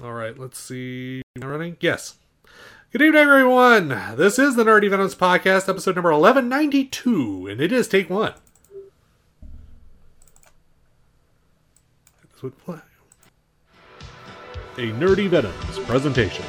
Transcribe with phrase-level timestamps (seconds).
[0.00, 1.22] All right, let's see.
[1.36, 1.76] Running?
[1.80, 2.18] Yes.
[2.92, 3.88] Good evening, everyone.
[4.16, 8.34] This is the Nerdy Venoms Podcast, episode number 1192, and it is take one.
[12.30, 12.78] This would play.
[14.76, 16.44] A Nerdy Venoms presentation.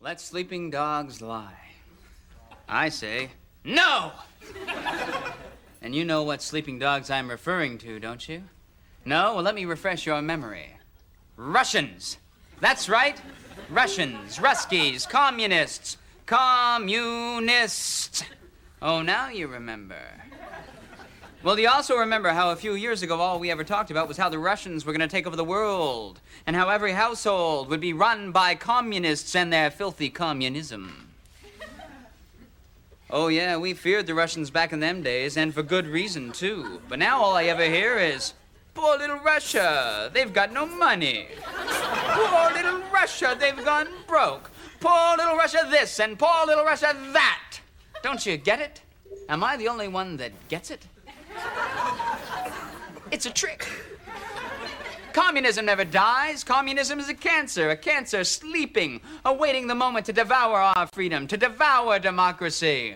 [0.00, 1.52] Let sleeping dogs lie.
[2.66, 3.32] I say,
[3.62, 4.12] no!
[5.82, 8.44] and you know what sleeping dogs I'm referring to, don't you?
[9.04, 9.34] No?
[9.34, 10.76] Well, let me refresh your memory.
[11.36, 12.18] Russians.
[12.60, 13.20] That's right.
[13.68, 18.22] Russians, Ruskies, communists, communists.
[18.80, 20.00] Oh, now you remember.
[21.42, 24.16] Well, you also remember how a few years ago all we ever talked about was
[24.16, 27.80] how the Russians were going to take over the world, and how every household would
[27.80, 31.08] be run by communists and their filthy communism.
[33.10, 36.80] Oh, yeah, we feared the Russians back in them days, and for good reason, too.
[36.88, 38.32] But now all I ever hear is,
[38.76, 41.28] Poor little Russia, they've got no money.
[41.42, 44.50] Poor little Russia, they've gone broke.
[44.80, 47.58] Poor little Russia this and poor little Russia that.
[48.02, 48.82] Don't you get it?
[49.30, 50.86] Am I the only one that gets it?
[53.10, 53.66] It's a trick.
[55.14, 56.44] Communism never dies.
[56.44, 61.38] Communism is a cancer, a cancer sleeping, awaiting the moment to devour our freedom, to
[61.38, 62.94] devour democracy.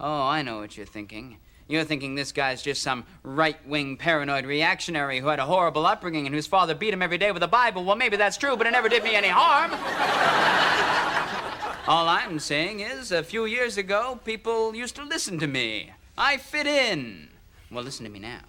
[0.00, 1.36] Oh, I know what you're thinking.
[1.72, 6.26] You're thinking this guy's just some right wing paranoid reactionary who had a horrible upbringing
[6.26, 7.82] and whose father beat him every day with a Bible.
[7.82, 9.70] Well, maybe that's true, but it never did me any harm.
[11.88, 15.92] All I'm saying is, a few years ago, people used to listen to me.
[16.18, 17.30] I fit in.
[17.70, 18.40] Well, listen to me now.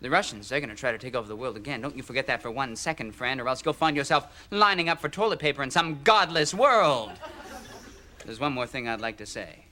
[0.00, 1.82] The Russians, they're going to try to take over the world again.
[1.82, 5.02] Don't you forget that for one second, friend, or else you'll find yourself lining up
[5.02, 7.12] for toilet paper in some godless world.
[8.24, 9.66] There's one more thing I'd like to say.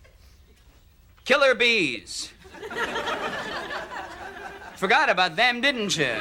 [1.26, 2.32] Killer bees.
[4.76, 6.14] Forgot about them, didn't you?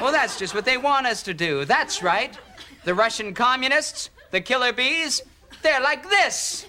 [0.00, 1.66] Well, that's just what they want us to do.
[1.66, 2.36] That's right.
[2.84, 5.20] The Russian communists, the killer bees,
[5.60, 6.66] they're like this.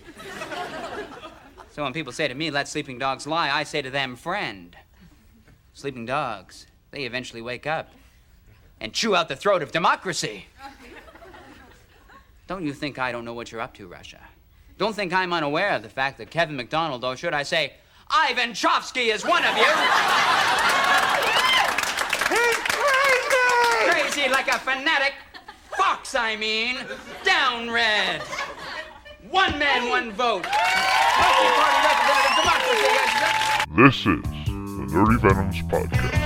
[1.72, 4.76] So when people say to me, let sleeping dogs lie, I say to them, friend,
[5.74, 7.92] sleeping dogs, they eventually wake up
[8.82, 10.48] and chew out the throat of democracy.
[12.46, 14.20] Don't you think I don't know what you're up to, Russia?
[14.78, 17.74] Don't think I'm unaware of the fact that Kevin McDonald, or should I say,
[18.10, 19.64] Ivan Chofsky is one of you.
[22.30, 23.92] He's crazy!
[23.92, 25.14] Crazy like a fanatic.
[25.78, 26.78] Fox, I mean.
[27.24, 28.22] Down red.
[29.30, 30.44] One man, one vote.
[30.44, 32.94] Multi-party representative democracy.
[33.78, 36.23] This is the Nerdy Venoms Podcast.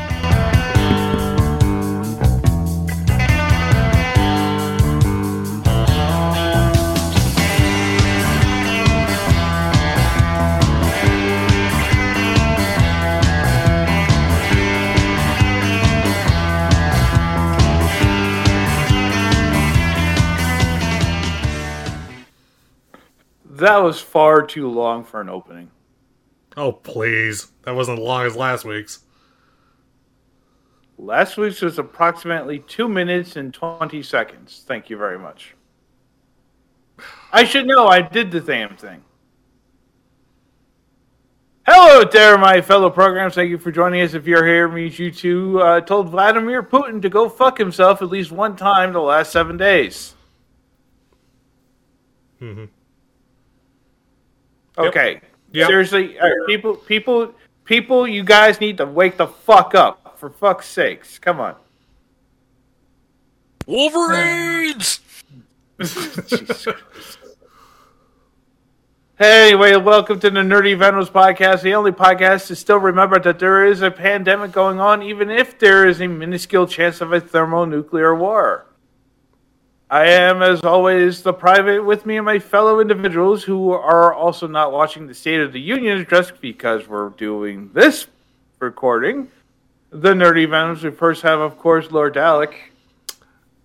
[23.57, 25.72] That was far too long for an opening.
[26.56, 27.47] Oh, please.
[27.63, 29.00] That wasn't as long as last week's.
[31.00, 34.63] Last week's was approximately two minutes and 20 seconds.
[34.67, 35.56] Thank you very much.
[37.31, 39.03] I should know I did the damn thing.
[41.67, 43.35] Hello there, my fellow programs.
[43.35, 44.13] Thank you for joining us.
[44.13, 48.01] If you're here, it means you two uh, told Vladimir Putin to go fuck himself
[48.01, 50.13] at least one time the last seven days.
[52.40, 52.66] Mm-hmm.
[54.77, 55.21] Okay.
[55.53, 55.67] Yep.
[55.67, 57.33] Seriously, all right, people, people,
[57.63, 60.19] people, you guys need to wake the fuck up.
[60.19, 61.55] For fuck's sakes, come on.
[63.66, 64.99] Wolverines!
[69.19, 73.39] Hey, anyway, welcome to the Nerdy Venoms podcast, the only podcast to still remember that
[73.39, 77.19] there is a pandemic going on, even if there is a minuscule chance of a
[77.19, 78.66] thermonuclear war.
[79.89, 84.45] I am, as always, the private with me and my fellow individuals who are also
[84.45, 88.07] not watching the State of the Union address because we're doing this
[88.59, 89.29] recording.
[89.89, 92.53] The Nerdy Venoms, we first have, of course, Lord Dalek.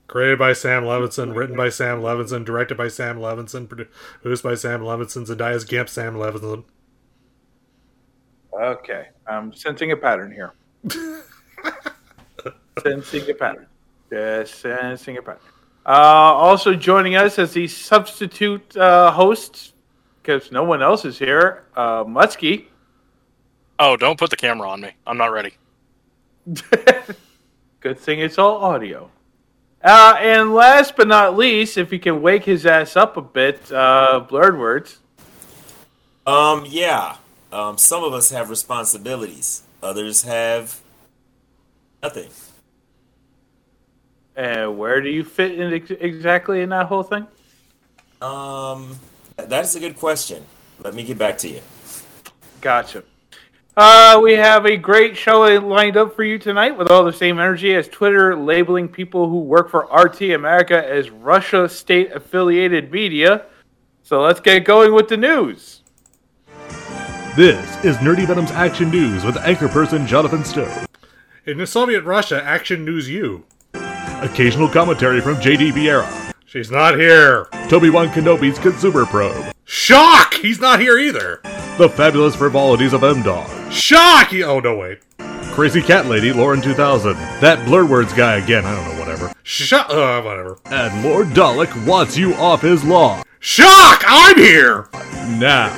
[0.07, 4.83] Created by Sam Levinson, written by Sam Levinson, directed by Sam Levinson, produced by Sam
[4.83, 6.63] Levinson, Zendaya's Gimp Sam Levinson.
[8.53, 10.53] Okay, I'm sensing a pattern here.
[12.83, 13.67] sensing a pattern.
[14.09, 15.52] Just sensing a pattern.
[15.85, 19.75] Uh, also joining us as the substitute uh, host,
[20.23, 22.67] because no one else is here, uh, Mutsky.
[23.79, 24.91] Oh, don't put the camera on me.
[25.07, 25.55] I'm not ready.
[27.81, 29.11] Good thing it's all audio.
[29.83, 33.73] Uh, and last but not least, if he can wake his ass up a bit,
[33.73, 34.99] uh, Blurred Words.
[36.25, 37.17] Um, yeah.
[37.51, 39.63] Um, some of us have responsibilities.
[39.83, 40.81] Others have
[42.03, 42.31] nothing.
[44.37, 47.27] Uh, where do you fit in ex- exactly in that whole thing?
[48.21, 48.99] Um,
[49.37, 50.45] that's a good question.
[50.83, 51.61] Let me get back to you.
[52.61, 53.05] Gotcha.
[53.77, 57.39] Uh, we have a great show lined up for you tonight with all the same
[57.39, 63.47] energy as Twitter labeling people who work for RT America as Russia state affiliated media.
[64.03, 65.81] So let's get going with the news.
[67.35, 70.85] This is Nerdy Venom's Action News with anchor person Jonathan Stowe.
[71.47, 73.45] In the Soviet Russia, Action News U.
[74.23, 76.33] Occasional commentary from JD Vieira.
[76.47, 77.47] She's not here.
[77.69, 79.53] Toby Wan Kenobi's Consumer Probe.
[79.65, 80.35] Shock!
[80.35, 81.41] He's not here either.
[81.77, 83.73] The fabulous frivolities of M-Dog.
[83.73, 84.29] Shock!
[84.29, 85.01] He- oh, no, wait.
[85.53, 87.15] Crazy Cat Lady Lauren 2000.
[87.41, 89.33] That Blur Words guy again, I don't know, whatever.
[89.43, 89.91] Shut.
[89.91, 90.59] Uh, whatever.
[90.67, 93.25] And Lord Dalek wants you off his lawn.
[93.41, 94.05] Shock!
[94.07, 94.89] I'm here!
[95.39, 95.69] Now,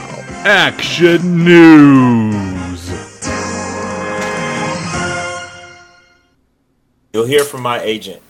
[0.45, 2.91] Action News.
[7.15, 8.21] You'll hear from my agent.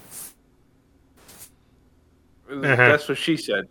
[2.61, 3.69] That's what she said.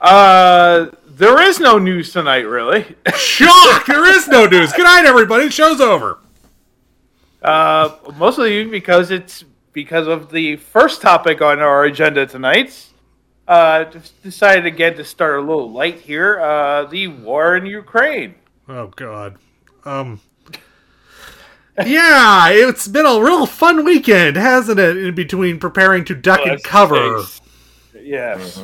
[0.00, 2.96] Uh, there is no news tonight, really.
[3.14, 3.86] Shock!
[3.86, 4.72] there is no news.
[4.72, 5.48] Good night, everybody.
[5.48, 6.18] Show's over.
[7.40, 12.88] Uh, mostly because it's because of the first topic on our agenda tonight.
[13.46, 16.40] Uh, just decided again to start a little light here.
[16.40, 18.34] Uh, the war in Ukraine.
[18.68, 19.36] Oh, God.
[19.84, 20.20] Um.
[21.84, 24.96] Yeah, it's been a real fun weekend, hasn't it?
[24.96, 27.22] In between preparing to duck and cover.
[28.02, 28.58] Yes.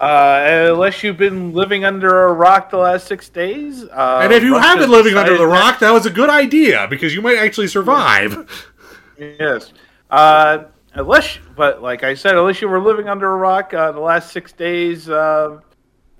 [0.00, 3.84] Uh, unless you've been living under a rock the last six days.
[3.84, 6.86] Uh, And if you have been living under the rock, that was a good idea
[6.90, 8.50] because you might actually survive.
[9.16, 9.72] Yes.
[10.10, 14.00] Uh, unless, but like I said, unless you were living under a rock uh, the
[14.00, 15.60] last six days, uh,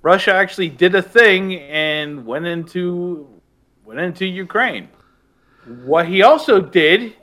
[0.02, 3.28] Russia actually did a thing and went into
[3.84, 4.88] went into Ukraine.
[5.84, 7.14] What he also did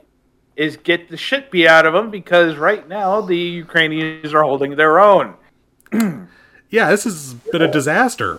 [0.56, 4.76] is get the shit beat out of them because right now the Ukrainians are holding
[4.76, 5.34] their own.
[6.70, 8.38] Yeah, this has been a disaster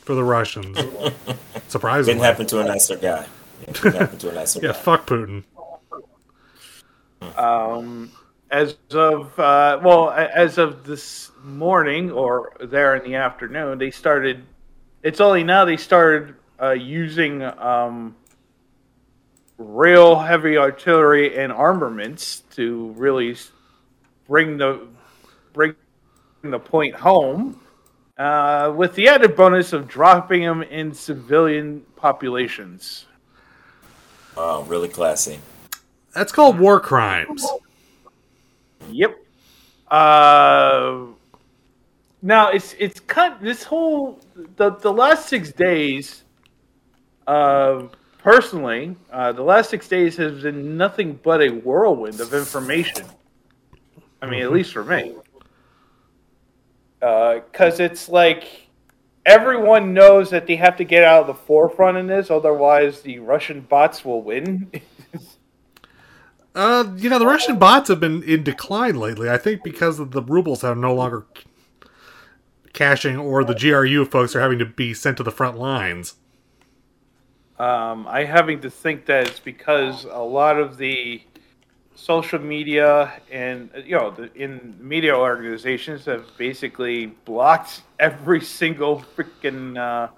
[0.00, 0.78] for the Russians.
[1.68, 2.14] Surprisingly.
[2.14, 3.26] Didn't happen to a nicer guy.
[3.84, 4.78] Yeah, happen to a nicer Yeah, guy.
[4.78, 5.44] fuck Putin.
[7.36, 8.10] Um,
[8.50, 14.42] as of uh, well, as of this morning or there in the afternoon, they started.
[15.02, 18.16] It's only now they started uh, using um,
[19.58, 23.36] real heavy artillery and armaments to really
[24.26, 24.86] bring the
[25.52, 25.74] bring
[26.42, 27.60] the point home.
[28.18, 33.04] Uh, with the added bonus of dropping them in civilian populations.
[34.34, 35.38] Wow, really classy.
[36.14, 37.46] That's called war crimes.
[38.90, 39.18] Yep.
[39.90, 41.06] Uh,
[42.22, 44.18] now it's it's kind this whole
[44.56, 46.24] the the last six days.
[47.26, 47.82] Uh,
[48.26, 53.06] personally, uh, the last six days has been nothing but a whirlwind of information.
[54.20, 55.14] I mean, at least for me,
[56.98, 58.66] because it's like
[59.24, 63.20] everyone knows that they have to get out of the forefront in this, otherwise the
[63.20, 64.70] Russian bots will win.
[66.54, 69.28] Uh, you know, the Russian bots have been in decline lately.
[69.28, 71.26] I think because of the rubles are no longer
[72.72, 76.14] cashing, or the GRU folks are having to be sent to the front lines.
[77.58, 81.22] Um, I having to think that it's because a lot of the
[81.94, 89.78] social media and you know the in media organizations have basically blocked every single freaking
[89.78, 90.08] uh,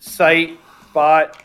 [0.00, 0.58] site
[0.92, 1.40] bot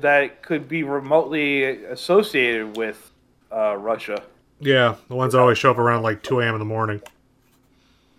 [0.00, 3.10] that could be remotely associated with
[3.52, 4.22] uh, Russia.
[4.60, 6.54] Yeah, the ones that always show up around like 2 a.m.
[6.54, 7.02] in the morning.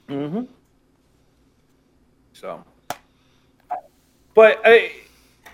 [0.09, 0.43] Mm-hmm.
[2.33, 2.63] So,
[4.33, 4.91] but I,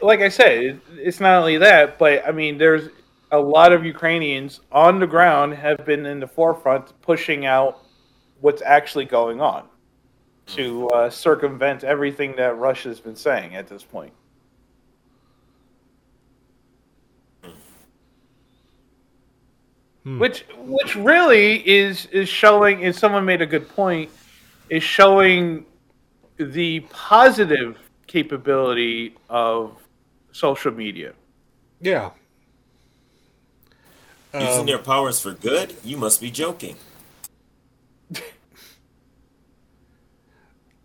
[0.02, 2.90] like I said, it's not only that, but I mean, there's
[3.32, 7.86] a lot of Ukrainians on the ground have been in the forefront pushing out
[8.42, 9.68] what's actually going on
[10.48, 14.14] to uh, circumvent everything that Russia's been saying at this point.
[20.04, 22.84] Which, which really is is showing.
[22.84, 24.10] And someone made a good point?
[24.70, 25.66] Is showing
[26.38, 27.78] the positive
[28.08, 29.78] capability of
[30.32, 31.14] social media.
[31.80, 32.12] Yeah.
[34.34, 35.76] Using um, their powers for good?
[35.84, 36.78] You must be joking.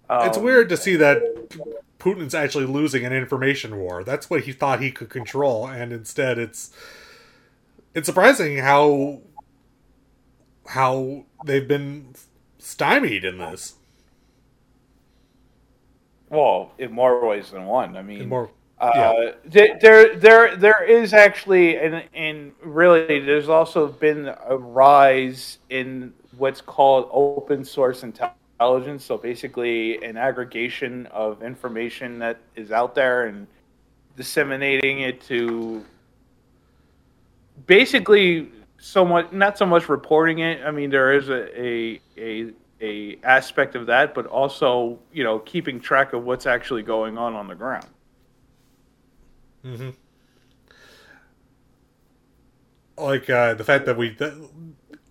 [0.08, 1.20] It's um, weird to see that
[1.98, 4.04] Putin's actually losing an information war.
[4.04, 6.70] That's what he thought he could control, and instead it's
[7.94, 9.22] it's surprising how
[10.68, 12.14] how they've been
[12.58, 13.74] stymied in this.
[16.28, 17.96] Well, in more ways than one.
[17.96, 23.48] I mean, In more Uh, th- there, there, there is actually, and and really, there's
[23.48, 29.04] also been a rise in what's called open source intelligence.
[29.04, 33.46] So basically, an aggregation of information that is out there and
[34.14, 35.84] disseminating it to
[37.66, 40.60] basically somewhat not so much reporting it.
[40.64, 42.50] I mean, there is a a a,
[42.82, 47.34] a aspect of that, but also you know keeping track of what's actually going on
[47.34, 47.86] on the ground.
[49.66, 49.90] Mm-hmm.
[52.98, 54.48] Like uh, the fact that we, that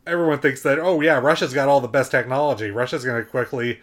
[0.07, 2.71] everyone thinks that oh yeah, Russia's got all the best technology.
[2.71, 3.81] Russia's going to quickly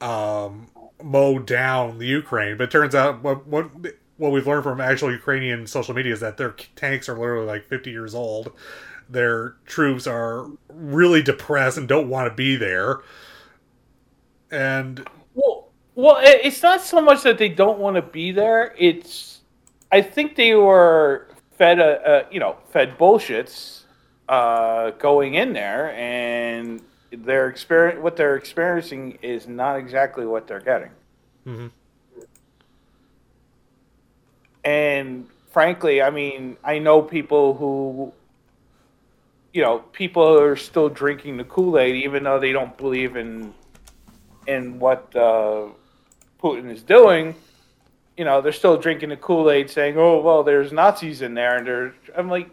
[0.00, 0.68] um,
[1.02, 3.70] mow down the Ukraine, but it turns out what what
[4.16, 7.66] what we've learned from actual Ukrainian social media is that their tanks are literally like
[7.66, 8.52] 50 years old.
[9.08, 13.00] Their troops are really depressed and don't want to be there.
[14.50, 15.04] And
[15.34, 18.74] Well, well, it's not so much that they don't want to be there.
[18.78, 19.40] It's,
[19.92, 23.82] I think they were fed a, a you know fed bullshits
[24.28, 26.80] uh, going in there, and
[27.10, 30.90] their experience, what they're experiencing, is not exactly what they're getting.
[31.46, 31.70] Mhm.
[34.64, 38.12] And frankly, I mean, I know people who,
[39.52, 43.52] you know, people are still drinking the Kool Aid, even though they don't believe in
[44.46, 45.66] in what uh,
[46.42, 47.34] Putin is doing.
[48.16, 51.56] You know, they're still drinking the Kool Aid, saying, "Oh, well, there's Nazis in there,"
[51.56, 51.94] and they're.
[52.16, 52.50] I'm like,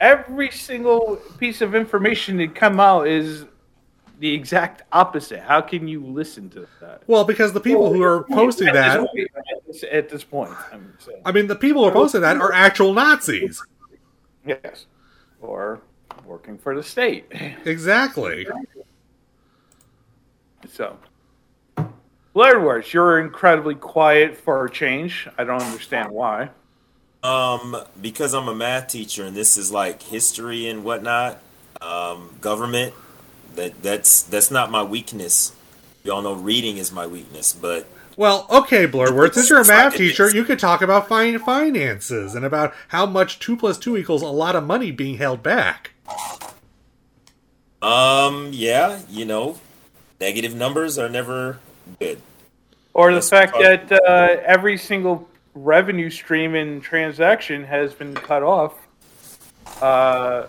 [0.00, 3.46] every single piece of information that come out is
[4.18, 5.40] the exact opposite.
[5.40, 7.02] How can you listen to that?
[7.06, 10.52] well, because the people who are posting At that, this, at this, at this point,
[10.72, 13.60] I'm saying I mean, the people who are posting that are actual Nazis.
[14.46, 14.86] yes,
[15.40, 15.80] or
[16.24, 17.26] working for the state.
[17.64, 18.46] Exactly.
[20.68, 20.96] So,
[22.34, 25.28] well, Edwards, you're incredibly quiet for a change.
[25.36, 26.50] I don't understand why.
[27.22, 31.40] Um, because I'm a math teacher and this is like history and whatnot,
[31.80, 32.94] um, government.
[33.54, 35.52] That that's that's not my weakness.
[36.04, 37.86] Y'all know reading is my weakness, but
[38.16, 42.44] Well, okay, Blurword, since you're a math teacher, you could talk about fin- finances and
[42.44, 45.92] about how much 2 plus 2 equals a lot of money being held back.
[47.82, 49.60] um, yeah, you know,
[50.20, 51.60] negative numbers are never
[51.98, 52.20] good.
[52.94, 58.74] Or the fact that uh, every single revenue stream and transaction has been cut off
[59.80, 60.46] uh,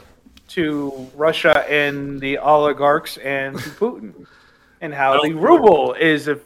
[0.50, 4.26] to Russia and the oligarchs and Putin,
[4.82, 6.40] and how the ruble is a,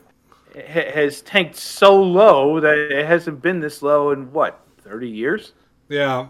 [0.67, 5.53] has tanked so low that it hasn't been this low in what thirty years.
[5.89, 6.27] Yeah.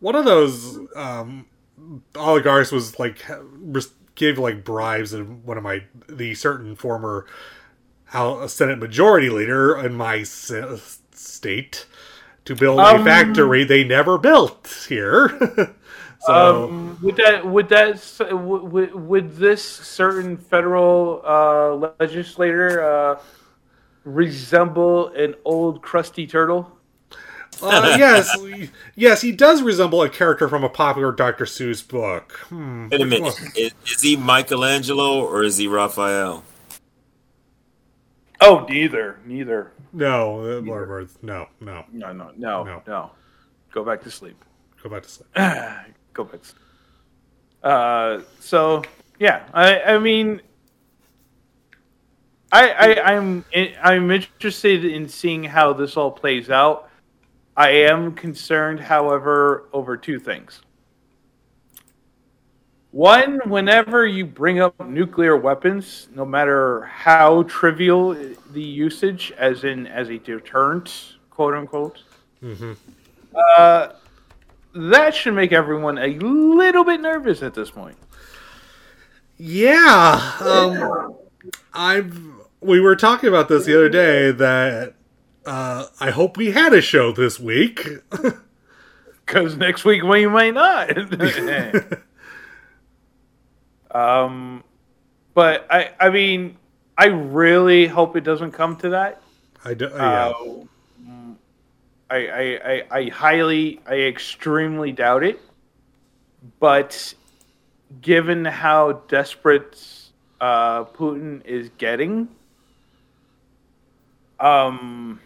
[0.00, 1.46] One of those um,
[2.14, 3.24] oligarchs was like
[4.18, 7.26] gave like bribes in one of my the certain former
[8.06, 10.80] House Senate Majority Leader in my se-
[11.12, 11.86] state
[12.46, 15.76] to build a Um, factory they never built here.
[16.18, 17.98] so Um, would that would that
[18.32, 23.20] would, would- would this certain federal uh, legislator uh,
[24.04, 26.77] resemble an old crusty turtle?
[27.62, 28.36] Uh, yes,
[28.94, 31.44] yes, he does resemble a character from a popular Dr.
[31.44, 32.32] Seuss book.
[32.48, 32.88] Hmm.
[32.88, 36.44] Wait a minute, is, is he Michelangelo or is he Raphael?
[38.40, 39.72] Oh, neither, neither.
[39.92, 41.18] No, uh, Lord words.
[41.22, 41.84] No, no.
[41.92, 42.82] No, no, no, No.
[42.86, 43.10] no.
[43.72, 44.42] Go back to sleep.
[44.82, 45.28] Go back to sleep.
[46.12, 46.40] Go back.
[46.42, 46.62] To sleep.
[47.62, 48.82] Uh, so
[49.18, 50.40] yeah, I, I mean,
[52.52, 53.44] I, I, I'm,
[53.82, 56.87] I'm interested in seeing how this all plays out.
[57.58, 60.62] I am concerned, however, over two things.
[62.92, 68.14] One, whenever you bring up nuclear weapons, no matter how trivial
[68.52, 71.98] the usage, as in as a deterrent, quote unquote,
[73.34, 73.88] uh,
[74.72, 77.96] that should make everyone a little bit nervous at this point.
[79.36, 81.16] Yeah, um,
[81.74, 82.40] I'm.
[82.60, 84.94] We were talking about this the other day that
[85.46, 87.86] uh, I hope we had a show this week.
[89.28, 90.96] Because next week we may not.
[93.90, 94.64] um,
[95.34, 96.56] but I, I mean,
[96.96, 99.20] I really hope it doesn't come to that.
[99.62, 100.28] I do, yeah.
[100.28, 100.64] Uh,
[102.08, 105.38] I, I, I, I highly, I extremely doubt it.
[106.58, 107.12] But
[108.00, 109.78] given how desperate
[110.40, 112.28] uh, Putin is getting,
[114.40, 115.20] um,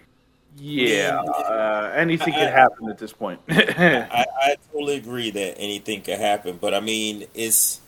[0.57, 3.41] yeah, uh, anything could happen at this point.
[3.49, 7.81] I, I totally agree that anything could happen, but I mean, it's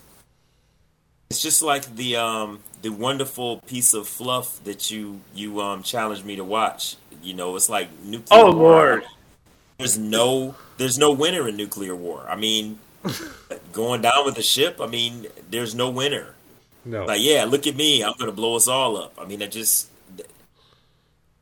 [1.29, 6.25] it's just like the um the wonderful piece of fluff that you you um challenged
[6.25, 6.97] me to watch.
[7.21, 8.41] You know, it's like nuclear.
[8.41, 8.71] Oh, war.
[8.71, 9.03] Lord.
[9.77, 12.25] There's no there's no winner in nuclear war.
[12.29, 12.79] I mean,
[13.73, 14.79] going down with the ship.
[14.79, 16.33] I mean, there's no winner.
[16.85, 17.05] No.
[17.05, 18.03] Like, yeah, look at me.
[18.03, 19.13] I'm gonna blow us all up.
[19.19, 19.89] I mean, I just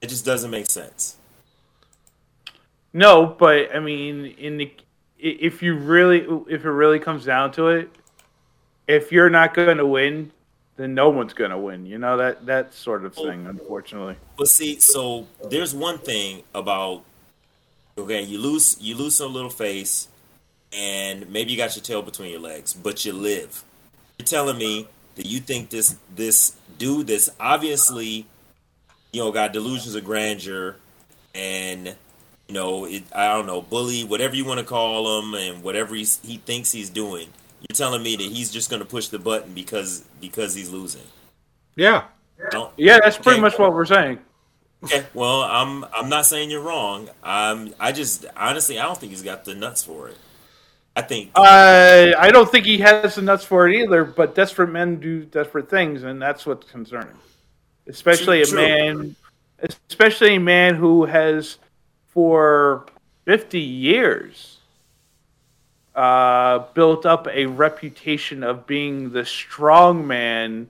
[0.04, 1.16] it just doesn't make sense.
[2.92, 4.72] No, but I mean, in the
[5.18, 7.90] if you really if it really comes down to it,
[8.86, 10.32] if you're not going to win,
[10.76, 11.86] then no one's going to win.
[11.86, 13.48] You know that that sort of thing.
[13.48, 17.04] Unfortunately, But see, so there's one thing about
[17.98, 20.10] okay, you lose you lose some little face,
[20.74, 23.64] and maybe you got your tail between your legs, but you live.
[24.20, 28.28] You're telling me that you think this this dude that's obviously
[29.14, 30.76] you know got delusions of grandeur
[31.34, 31.96] and
[32.48, 35.96] you know it, I don't know bully whatever you want to call him and whatever
[35.96, 37.30] he's, he thinks he's doing.
[37.62, 41.04] You're telling me that he's just going to push the button because because he's losing.
[41.76, 42.06] Yeah.
[42.52, 44.20] Don't, yeah, that's pretty much what we're saying.
[44.84, 47.10] Okay, well, I'm I'm not saying you're wrong.
[47.24, 50.18] I'm I just honestly I don't think he's got the nuts for it.
[50.96, 54.04] I think Uh, I don't think he has the nuts for it either.
[54.04, 57.16] But desperate men do desperate things, and that's what's concerning.
[57.88, 59.16] Especially a man,
[59.90, 61.58] especially a man who has
[62.14, 62.86] for
[63.26, 64.58] fifty years
[65.96, 70.68] uh, built up a reputation of being the strong man,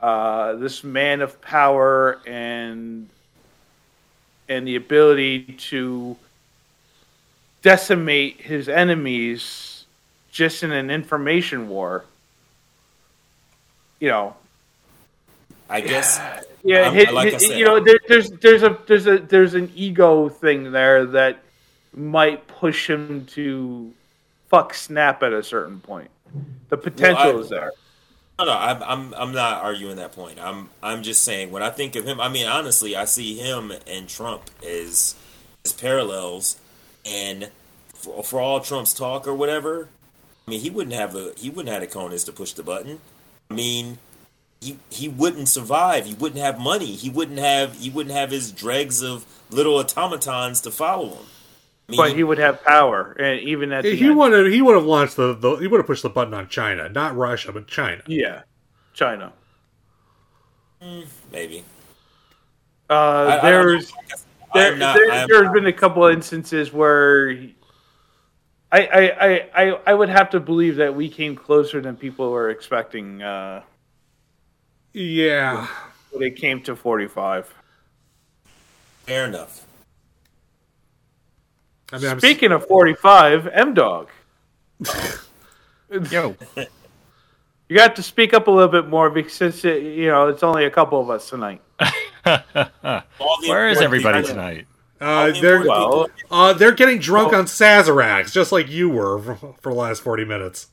[0.00, 3.08] uh, this man of power and
[4.48, 6.16] and the ability to
[7.62, 9.86] decimate his enemies
[10.30, 12.04] just in an information war.
[14.00, 14.36] You know,
[15.68, 16.20] I guess
[16.62, 19.18] yeah, um, I'm- hit- like I said, you know, there, there's there's a there's a
[19.18, 21.38] there's an ego thing there that
[21.94, 23.92] might push him to
[24.48, 26.10] fuck snap at a certain point.
[26.68, 27.72] The potential I- is there.
[28.38, 30.38] no, no, I'm I'm I'm not arguing that point.
[30.40, 33.72] I'm I'm just saying when I think of him, I mean honestly, I see him
[33.86, 35.14] and Trump as
[35.64, 36.56] as parallels,
[37.06, 37.50] and
[37.94, 39.88] for, for all Trump's talk or whatever,
[40.46, 43.00] I mean he wouldn't have the he wouldn't have the cojones to push the button.
[43.50, 43.98] I mean.
[44.64, 46.06] He, he wouldn't survive.
[46.06, 46.94] He wouldn't have money.
[46.94, 51.26] He wouldn't have he wouldn't have his dregs of little automatons to follow him.
[51.88, 54.16] I mean, But he would have power, and even at the He end.
[54.16, 56.48] would have he would have launched the, the he would have pushed the button on
[56.48, 58.02] China, not Russia, but China.
[58.06, 58.42] yeah,
[58.94, 59.32] China.
[61.32, 61.64] maybe.
[62.90, 63.98] Uh, I- I there's know.
[64.54, 67.54] there, I'm not- there, I'm- there's been a couple of instances where he-
[68.72, 72.30] I, I, I, I, I would have to believe that we came closer than people
[72.30, 73.62] were expecting uh,
[74.94, 75.66] Yeah.
[76.12, 77.52] when it came to 45.
[79.06, 79.66] Fair enough.
[81.92, 84.08] I mean, I'm, Speaking of 45, M Dog,
[86.10, 86.34] Yo,
[87.68, 90.42] you got to speak up a little bit more because since it, you know it's
[90.42, 91.60] only a couple of us tonight.
[93.46, 94.66] Where is everybody people- tonight?
[95.00, 99.72] uh, they're Well, uh, they're getting drunk on Sazeracs, just like you were for, for
[99.72, 100.68] the last forty minutes.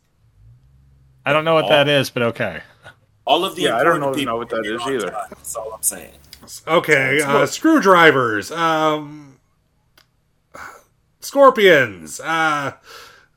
[1.25, 2.61] I don't know what that is, but okay.
[3.25, 5.09] All of the Yeah, I don't know- know what that here is on either.
[5.11, 5.27] time.
[5.29, 6.13] That's all I'm saying.
[6.67, 9.37] Okay, uh, screwdrivers, um,
[11.19, 12.19] scorpions.
[12.19, 12.73] Uh,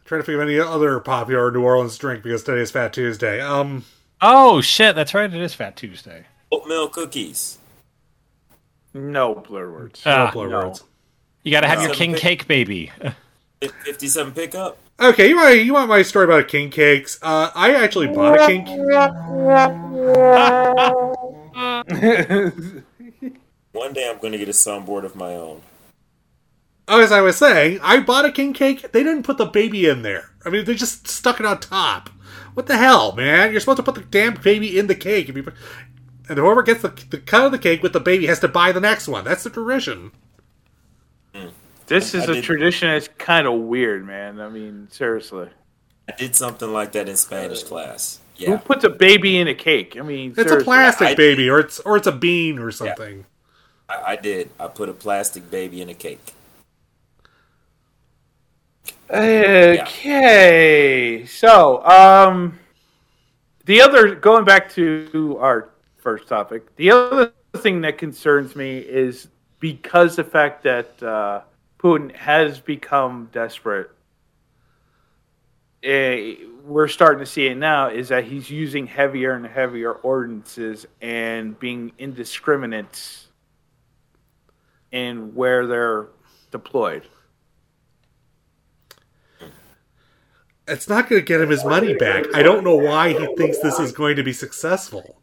[0.05, 3.40] trying to think of any other popular New Orleans drink because today is Fat Tuesday.
[3.40, 3.85] Um,
[4.20, 5.33] Oh shit, that's right.
[5.33, 6.27] It is Fat Tuesday.
[6.51, 7.59] Oatmeal cookies.
[8.94, 10.03] no blur words.
[10.07, 10.66] Ah, blur no.
[10.68, 10.83] words.
[11.42, 12.90] you got to have your king pick- cake, baby.
[13.61, 14.79] 57 pickup.
[15.00, 17.18] Okay, you want you want my story about king cakes?
[17.20, 18.64] Uh, I actually bought a king.
[18.64, 18.78] Cake.
[23.72, 25.62] One day I'm going to get a soundboard of my own.
[26.87, 28.92] As I was saying, I bought a king cake.
[28.92, 30.30] They didn't put the baby in there.
[30.44, 32.11] I mean, they just stuck it on top.
[32.52, 33.50] What the hell, man?
[33.50, 35.28] You're supposed to put the damn baby in the cake.
[35.28, 35.54] If you put,
[36.28, 38.70] and whoever gets the, the cut of the cake with the baby has to buy
[38.70, 39.24] the next one.
[39.24, 40.12] That's the tradition.
[41.87, 44.40] This is I a did- tradition that's kind of weird, man.
[44.40, 45.49] I mean, seriously.
[46.09, 48.20] I did something like that in Spanish class.
[48.38, 49.97] Who puts a baby in a cake?
[49.99, 53.25] I mean, It's a plastic I- baby, or it's or it's a bean or something.
[53.88, 54.51] I, I did.
[54.59, 56.33] I put a plastic baby in a cake.
[59.94, 62.59] Okay, so um,
[63.66, 69.29] the other going back to our first topic, the other thing that concerns me is
[69.61, 71.42] because the fact that uh,
[71.85, 73.90] Putin has become desperate.
[75.83, 80.87] eh, we're starting to see it now is that he's using heavier and heavier ordinances
[81.03, 83.27] and being indiscriminate
[84.92, 86.09] in where they're
[86.51, 87.05] deployed.
[90.68, 92.27] It's not going to get him his money back.
[92.35, 95.20] I don't know why he thinks this is going to be successful.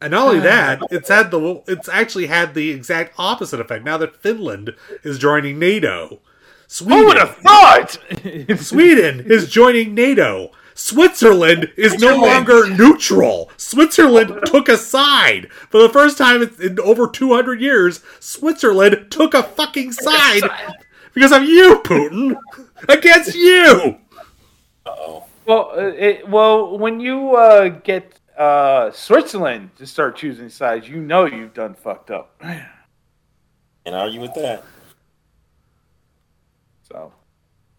[0.00, 3.84] And not only that, it's had the it's actually had the exact opposite effect.
[3.84, 6.20] Now that Finland is joining NATO,
[6.66, 7.98] Sweden, Who would have thought?
[8.58, 10.50] Sweden is joining NATO.
[10.74, 13.50] Switzerland is no longer neutral.
[13.56, 15.50] Switzerland took a side.
[15.70, 20.42] For the first time in- in over 200 years, Switzerland took a fucking side
[21.14, 22.36] because of you, Putin,
[22.90, 23.96] against you.
[24.84, 30.88] oh well, uh, it, well, when you uh, get uh, Switzerland to start choosing sides,
[30.88, 32.40] you know you've done fucked up.
[32.40, 34.64] And argue with that.
[36.90, 37.12] So,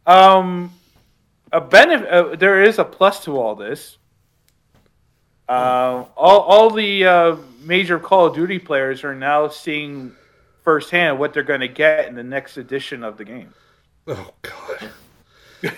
[0.05, 0.73] um,
[1.51, 2.09] a benefit.
[2.09, 3.97] Uh, there is a plus to all this.
[5.47, 10.13] Uh, all all the uh, major Call of Duty players are now seeing
[10.63, 13.53] firsthand what they're going to get in the next edition of the game.
[14.07, 14.91] Oh God.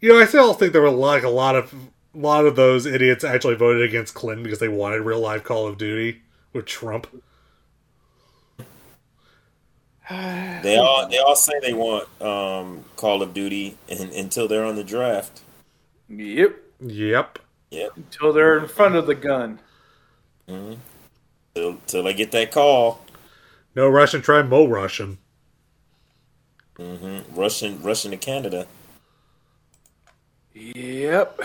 [0.00, 1.74] you know, I still think there were like a lot of
[2.14, 5.66] a lot of those idiots actually voted against Clinton because they wanted real life Call
[5.66, 6.22] of Duty
[6.52, 7.06] with Trump.
[10.08, 14.76] They all they all say they want um, Call of Duty and, until they're on
[14.76, 15.40] the draft.
[16.08, 16.56] Yep.
[16.80, 17.38] Yep.
[17.70, 17.96] Yep.
[17.96, 19.60] Until they're in front of the gun.
[20.46, 23.00] Till, till I get that call.
[23.74, 25.18] No Russian, try Mo Russian.
[26.78, 27.34] Mm-hmm.
[27.34, 28.66] Russian Russian to Canada.
[30.52, 31.40] Yep.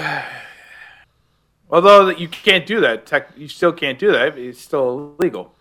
[1.70, 4.38] Although you can't do that, tech, you still can't do that.
[4.38, 5.54] It's still illegal.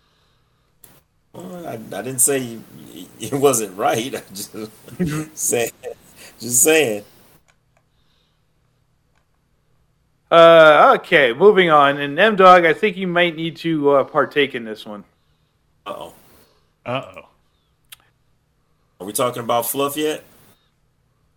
[1.33, 2.63] Well, I, I didn't say you,
[3.19, 4.15] it wasn't right.
[4.15, 5.71] I just saying.
[6.39, 7.03] Just saying.
[10.31, 11.99] Uh, okay, moving on.
[11.99, 15.03] And M Dog, I think you might need to uh, partake in this one.
[15.85, 16.13] Uh oh.
[16.85, 17.21] Uh oh.
[18.99, 20.23] Are we talking about fluff yet?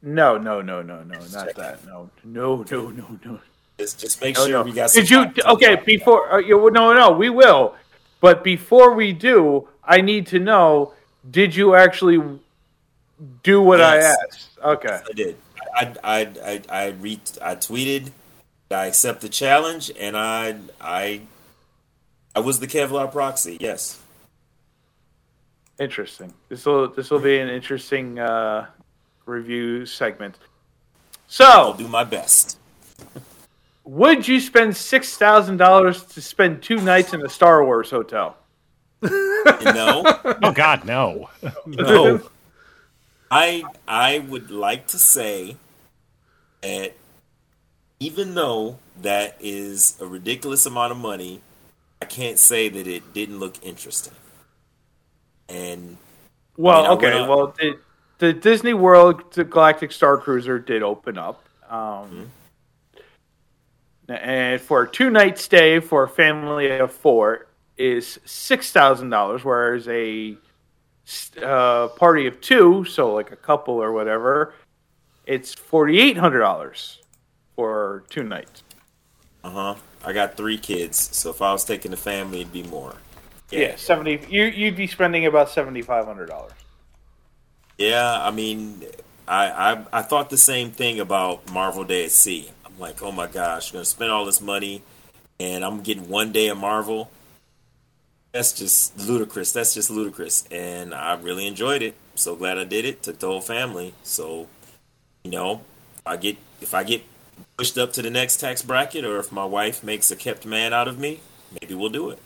[0.03, 1.87] No, no, no, no, no, not that.
[1.87, 3.41] No, no, no, no, no.
[3.83, 4.63] Just just make No, sure no.
[4.63, 4.91] we got.
[4.91, 5.33] Some Did you?
[5.45, 7.75] Okay, before uh, you, no, no, we will.
[8.21, 10.95] But before we do, I need to know:
[11.29, 12.23] Did you actually
[13.43, 14.51] do what I asked?
[14.63, 15.01] Okay.
[15.11, 15.37] I did.
[15.75, 18.13] I I I I re I tweeted.
[18.71, 21.23] I accept the challenge, and I I
[22.37, 23.57] I was the Kevlar proxy.
[23.59, 23.99] Yes.
[25.81, 26.33] Interesting.
[26.49, 28.67] This will this will be an interesting uh,
[29.27, 30.39] review segment.
[31.27, 32.59] So I'll So, do my best.
[33.85, 38.37] would you spend six thousand dollars to spend two nights in a Star Wars hotel?
[39.65, 40.03] No,
[40.43, 41.29] Oh God, no.
[41.67, 42.21] no.
[43.31, 45.57] I I would like to say
[46.61, 46.95] that
[47.99, 51.41] even though that is a ridiculous amount of money,
[52.01, 54.15] I can't say that it didn't look interesting.
[55.49, 55.97] And
[56.57, 57.29] Well, I mean, okay.
[57.29, 57.79] Well, the,
[58.19, 61.45] the Disney World Galactic Star Cruiser did open up.
[61.71, 62.31] Um,
[64.13, 67.47] And for a two night stay for a family of four
[67.77, 70.37] is six thousand dollars, whereas a
[71.43, 74.55] uh, party of two, so like a couple or whatever,
[75.27, 77.01] it's forty eight hundred dollars
[77.57, 78.63] for two nights.
[79.45, 82.63] uh huh, I got three kids, so if I was taking the family, it'd be
[82.65, 82.97] more.
[83.51, 84.21] Yeah, seventy.
[84.29, 86.53] You you'd be spending about seventy five hundred dollars.
[87.79, 88.85] Yeah, I mean,
[89.27, 92.51] I, I I thought the same thing about Marvel Day at Sea.
[92.73, 94.83] I'm like, oh my gosh, I'm gonna spend all this money,
[95.39, 97.11] and I'm getting one day of Marvel.
[98.33, 99.53] That's just ludicrous.
[99.53, 101.95] That's just ludicrous, and I really enjoyed it.
[102.15, 103.03] So glad I did it.
[103.03, 103.95] Took the whole family.
[104.03, 104.49] So,
[105.25, 105.63] you know,
[106.07, 107.03] I get if I get
[107.57, 110.73] pushed up to the next tax bracket, or if my wife makes a kept man
[110.73, 111.21] out of me,
[111.61, 112.19] maybe we'll do it.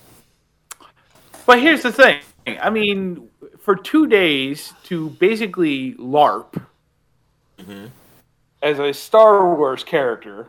[1.45, 2.21] But here's the thing.
[2.47, 3.29] I mean,
[3.61, 6.63] for two days to basically LARP
[7.59, 7.87] mm-hmm.
[8.67, 10.49] As a Star Wars character.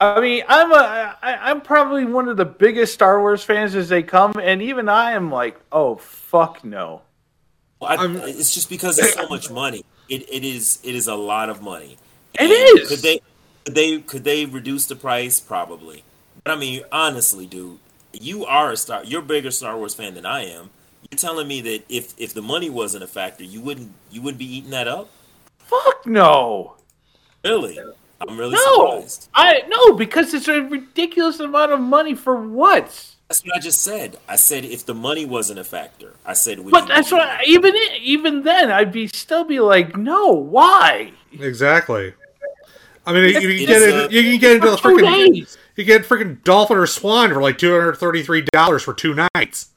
[0.00, 3.90] I mean, I'm a, I, I'm probably one of the biggest Star Wars fans as
[3.90, 7.02] they come, and even I am like, oh fuck no.
[7.80, 9.84] Well, I, it's just because it's so much money.
[10.08, 11.98] It, it is it is a lot of money.
[12.34, 12.88] It And is.
[12.88, 13.20] Could they
[13.64, 15.40] could they could they reduce the price?
[15.40, 16.04] Probably.
[16.42, 17.78] But I mean, honestly, dude,
[18.12, 19.04] you are a star.
[19.04, 20.70] You're a bigger Star Wars fan than I am.
[21.10, 24.38] You're telling me that if if the money wasn't a factor, you wouldn't you wouldn't
[24.38, 25.10] be eating that up?
[25.58, 26.76] Fuck no.
[27.44, 27.78] Really?
[28.20, 29.00] I'm really No.
[29.00, 29.28] surprised.
[29.34, 33.10] I no because it's a ridiculous amount of money for what?
[33.28, 34.18] That's what I just said.
[34.28, 36.60] I said if the money wasn't a factor, I said.
[36.60, 40.28] We But that's do what even i- even then I'd be still be like, no,
[40.30, 41.12] why?
[41.38, 42.14] Exactly.
[43.06, 45.58] I mean, you, you can get is, in, you can get into the freaking days.
[45.76, 49.14] you get freaking dolphin or swan for like two hundred thirty three dollars for two
[49.34, 49.68] nights.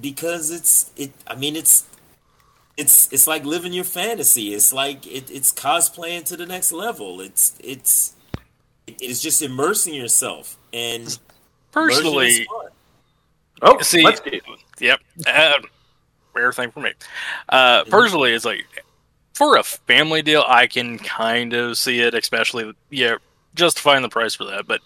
[0.00, 1.84] because it's it i mean it's
[2.76, 7.20] it's it's like living your fantasy it's like it, it's cosplaying to the next level
[7.20, 8.14] it's it's
[8.86, 11.18] it is just immersing yourself and
[11.72, 12.68] Personally, Immersion is fun.
[13.62, 14.42] Oh, See, let's get
[14.78, 15.52] yep, uh,
[16.34, 16.92] rare thing for me.
[17.48, 18.64] Uh, personally, it's like
[19.34, 23.16] for a family deal, I can kind of see it, especially yeah,
[23.54, 24.66] justifying the price for that.
[24.66, 24.82] But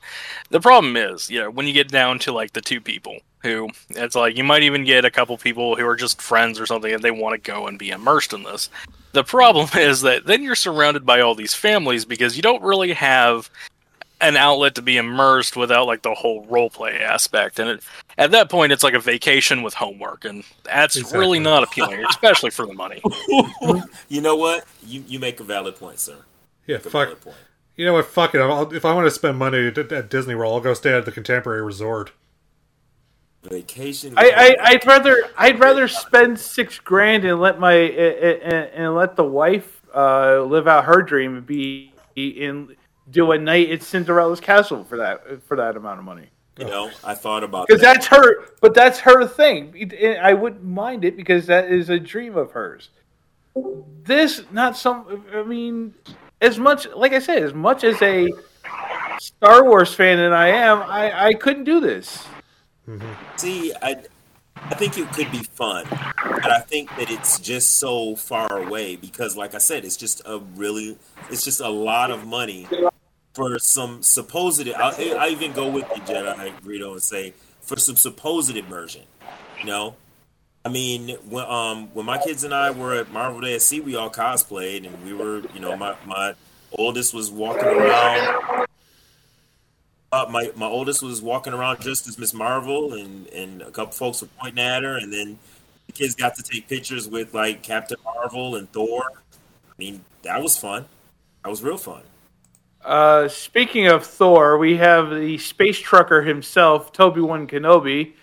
[0.50, 3.70] the problem is, you know, when you get down to like the two people who
[3.90, 6.92] it's like you might even get a couple people who are just friends or something,
[6.92, 8.68] and they want to go and be immersed in this.
[9.12, 12.92] The problem is that then you're surrounded by all these families because you don't really
[12.92, 13.48] have
[14.20, 17.82] an outlet to be immersed without like the whole role play aspect and it,
[18.16, 21.18] at that point it's like a vacation with homework and that's Exactly.
[21.20, 23.02] really not appealing especially for the money
[24.08, 24.64] You know what?
[24.86, 26.16] You you make a valid point, sir.
[26.66, 27.08] Yeah, Make a fuck.
[27.08, 27.36] valid point.
[27.76, 28.06] You know what?
[28.06, 28.40] Fuck it.
[28.40, 31.04] I'll, if I want to spend money at, at Disney World, I'll go stay at
[31.04, 32.12] the Contemporary Resort.
[33.48, 34.14] Vacation.
[34.16, 39.16] I, I I'd rather I'd rather spend six grand and let my and, and let
[39.16, 42.76] the wife uh, live out her dream and be in
[43.10, 46.26] do a night at Cinderella's castle for that for that amount of money.
[46.58, 47.94] you know, I thought about Because that.
[47.94, 49.90] that's her, but that's her thing.
[50.20, 52.88] I wouldn't mind it because that is a dream of hers.
[54.04, 55.24] This, not some.
[55.34, 55.94] I mean,
[56.40, 58.28] as much, like I said, as much as a
[59.18, 62.26] Star Wars fan that I am, I, I couldn't do this.
[63.36, 63.96] See, I
[64.56, 68.96] I think it could be fun, but I think that it's just so far away
[68.96, 70.96] because, like I said, it's just a really,
[71.30, 72.66] it's just a lot of money
[73.34, 74.66] for some supposed.
[74.68, 79.02] I, I even go with the Jedi Greedo and say for some supposed immersion.
[79.60, 79.96] You know,
[80.64, 83.80] I mean, when um when my kids and I were at Marvel Day at Sea,
[83.80, 86.34] we all cosplayed, and we were, you know, my my
[86.72, 88.66] oldest was walking around
[90.16, 92.34] uh, my my oldest was walking around just as Ms.
[92.34, 95.38] Marvel, and and a couple folks were pointing at her, and then
[95.86, 99.02] the kids got to take pictures with like Captain Marvel and Thor.
[99.12, 100.86] I mean, that was fun.
[101.44, 102.02] That was real fun.
[102.84, 108.14] Uh, speaking of Thor, we have the space trucker himself, Toby One Kenobi,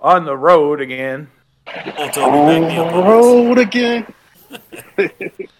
[0.00, 1.28] on the road again.
[1.98, 3.04] On, Toby, back me up on this.
[3.04, 4.14] road again.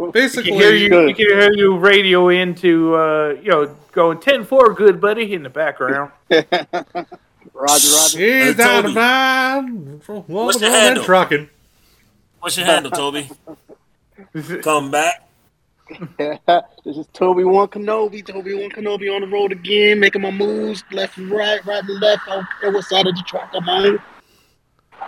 [0.00, 0.88] We Basically, can hear you.
[0.88, 1.06] good.
[1.08, 5.50] We can hear you radio into, uh, you know, going 10-4, good buddy, in the
[5.50, 6.10] background.
[6.30, 6.48] Roger,
[7.54, 8.18] Roger.
[8.18, 8.94] He's Hey, down Toby.
[8.94, 10.22] the.
[10.26, 11.04] What's your handle?
[11.04, 11.50] trucking.
[12.38, 13.28] What's your handle, Toby?
[14.62, 15.26] Come back.
[16.18, 18.24] this is Toby One Kenobi.
[18.24, 22.00] Toby One Kenobi on the road again, making my moves left and right, right and
[22.00, 22.22] left.
[22.28, 23.98] I don't care what side of the track I'm on.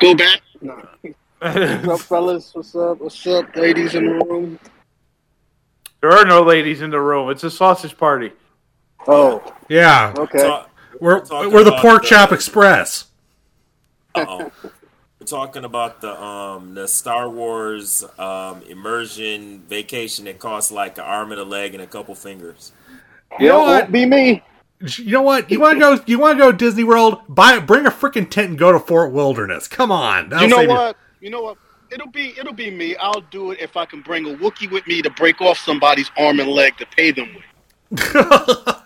[0.01, 0.43] Go back.
[0.61, 0.87] No.
[1.41, 2.51] What's up, fellas?
[2.55, 2.99] What's up?
[2.99, 4.59] What's up, ladies in the room?
[6.03, 7.31] There are no ladies in the room.
[7.31, 8.33] It's a sausage party.
[9.07, 10.43] Oh, Yeah, okay.
[10.43, 13.07] Talk- we're talking we're the about Pork the- Chop Express.
[14.15, 14.53] Uh-oh.
[14.63, 21.05] We're talking about the um the Star Wars um immersion vacation that costs like an
[21.05, 22.73] arm and a leg and a couple fingers.
[23.41, 23.91] You know what?
[23.91, 24.43] be me.
[24.81, 25.51] You know what?
[25.51, 26.03] You want to go?
[26.07, 27.21] You want to go Disney World?
[27.29, 29.69] Buy, bring a freaking tent and go to Fort Wilderness.
[29.69, 30.29] Come on.
[30.29, 30.97] That'll You know save what?
[31.21, 31.57] You know what?
[31.93, 32.97] It'll be it'll be me.
[32.97, 36.11] I'll do it if I can bring a Wookiee with me to break off somebody's
[36.17, 37.29] arm and leg to pay them
[37.91, 38.13] with.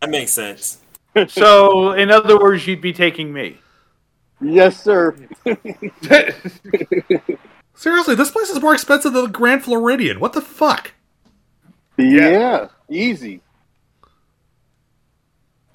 [0.00, 0.78] That makes sense.
[1.28, 3.56] So, in other words, you'd be taking me.
[4.42, 5.16] Yes, sir.
[7.74, 10.20] Seriously, this place is more expensive than the Grand Floridian.
[10.20, 10.92] What the fuck?
[11.96, 13.40] Yeah, easy.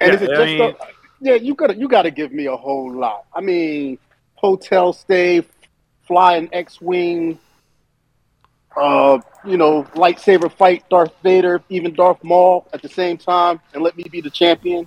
[0.00, 0.74] And Yeah, is it I just mean- a,
[1.20, 1.34] yeah?
[1.34, 3.24] You gotta you gotta give me a whole lot.
[3.34, 3.98] I mean,
[4.34, 5.44] hotel stay,
[6.12, 7.38] fly an X-wing,
[8.76, 13.82] uh, you know, lightsaber fight Darth Vader, even Darth Maul at the same time, and
[13.82, 14.86] let me be the champion.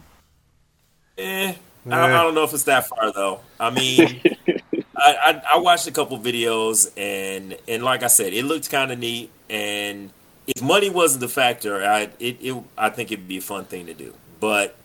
[1.18, 1.50] Eh,
[1.88, 3.40] I, don't, I don't know if it's that far though.
[3.60, 4.22] I mean,
[4.98, 8.92] I, I I watched a couple videos and and like I said, it looked kind
[8.92, 9.32] of neat.
[9.50, 10.12] And
[10.46, 13.88] if money wasn't the factor, I it, it I think it'd be a fun thing
[13.88, 14.14] to do.
[14.40, 14.76] But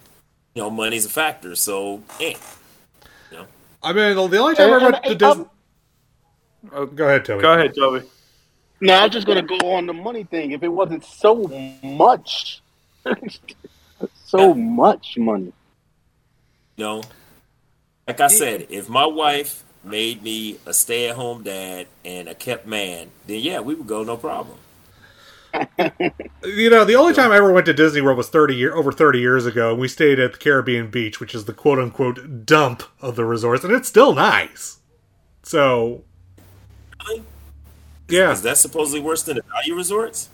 [0.55, 2.35] you know, money's a factor, so eh.
[3.83, 5.45] I mean, the only time I And- went and- to Disney.
[6.73, 7.43] Oh, go ahead, Toby.
[7.43, 8.07] Go ahead, Toby.
[8.81, 10.53] No, I'm just gonna go on the money thing.
[10.53, 11.47] If it wasn't so
[11.83, 12.63] much,
[14.25, 15.53] so much money.
[16.79, 17.03] No,
[18.07, 23.11] like I said, if my wife made me a stay-at-home dad and a kept man,
[23.27, 24.59] then yeah, we would go no problem.
[26.43, 28.93] You know, the only time I ever went to Disney World was thirty year over
[28.93, 32.47] thirty years ago, and we stayed at the Caribbean Beach, which is the quote unquote
[32.47, 34.79] dump of the resorts, and it's still nice.
[35.43, 36.10] So, Really?
[38.13, 40.29] Yeah, Is that supposedly worse than the value resorts?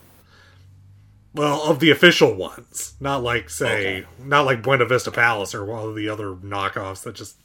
[1.35, 4.07] well, of the official ones, not like say, Okay.
[4.25, 7.37] not like Buena Vista Palace or one of the other knockoffs that just.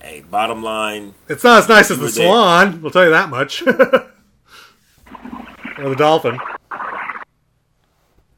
[0.00, 2.82] Hey, bottom line, It's not as nice as the Were they- Swan.
[2.82, 3.62] We'll tell you that much.
[3.66, 3.78] or
[5.78, 6.38] the Dolphin.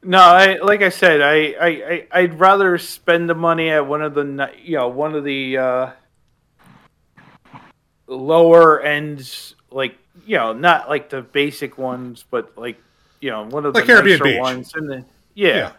[0.02, 4.02] No, I like I said, I, I, I I'd rather spend the money at one
[4.02, 5.90] of the you know one of the uh,
[8.06, 12.78] lower ends, like you know, not like the basic ones, but like
[13.20, 14.40] you know one of the Like Caribbean nicer Beach.
[14.40, 14.72] ones.
[14.74, 15.72] And the, yeah.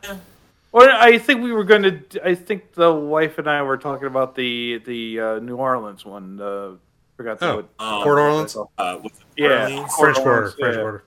[0.72, 2.00] Well, I think we were going to.
[2.24, 6.40] I think the wife and I were talking about the the uh, New Orleans one.
[6.40, 6.72] Uh,
[7.16, 9.64] forgot the Oh, what, Um, Port Orleans, Uh, what's it, Yeah.
[9.64, 9.96] Orleans?
[9.96, 10.82] French Port Quarter, Orleans, French yeah.
[10.82, 11.04] Quarter.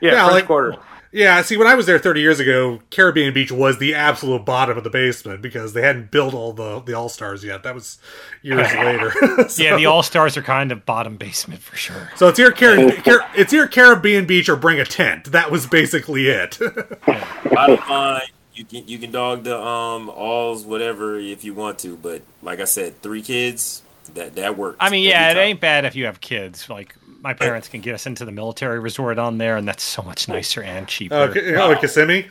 [0.00, 0.76] yeah, Yeah, French like- Quarter.
[1.14, 4.76] Yeah, see, when I was there 30 years ago, Caribbean Beach was the absolute bottom
[4.76, 7.62] of the basement because they hadn't built all the the All Stars yet.
[7.62, 7.98] That was
[8.42, 9.12] years later.
[9.48, 12.10] so, Yeah, the All Stars are kind of bottom basement for sure.
[12.16, 15.26] so it's your Car- Car- it's your Caribbean Beach or bring a tent.
[15.30, 16.58] That was basically it.
[17.06, 18.22] Bottom line,
[18.52, 22.58] you can you can dog the um alls whatever if you want to, but like
[22.58, 23.82] I said, three kids
[24.14, 24.78] that that works.
[24.80, 26.68] I mean, yeah, every it ain't bad if you have kids.
[26.68, 30.02] Like my parents can get us into the military resort on there, and that's so
[30.02, 31.14] much nicer and cheaper.
[31.16, 32.26] Okay, oh, Kissimmee.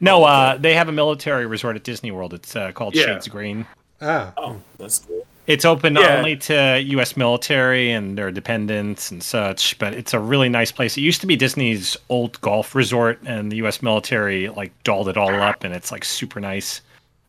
[0.00, 2.32] No, uh, they have a military resort at Disney World.
[2.32, 3.06] It's uh, called Yeah.
[3.06, 3.66] Shades Green.
[4.00, 5.26] Ah, Oh, that's cool.
[5.48, 6.16] It's open Yeah.
[6.18, 7.16] only to U.S.
[7.16, 10.96] military and their dependents and such, but it's a really nice place.
[10.96, 13.82] It used to be Disney's old golf resort, and the U.S.
[13.82, 16.80] military like dolled it all up, and it's like super nice.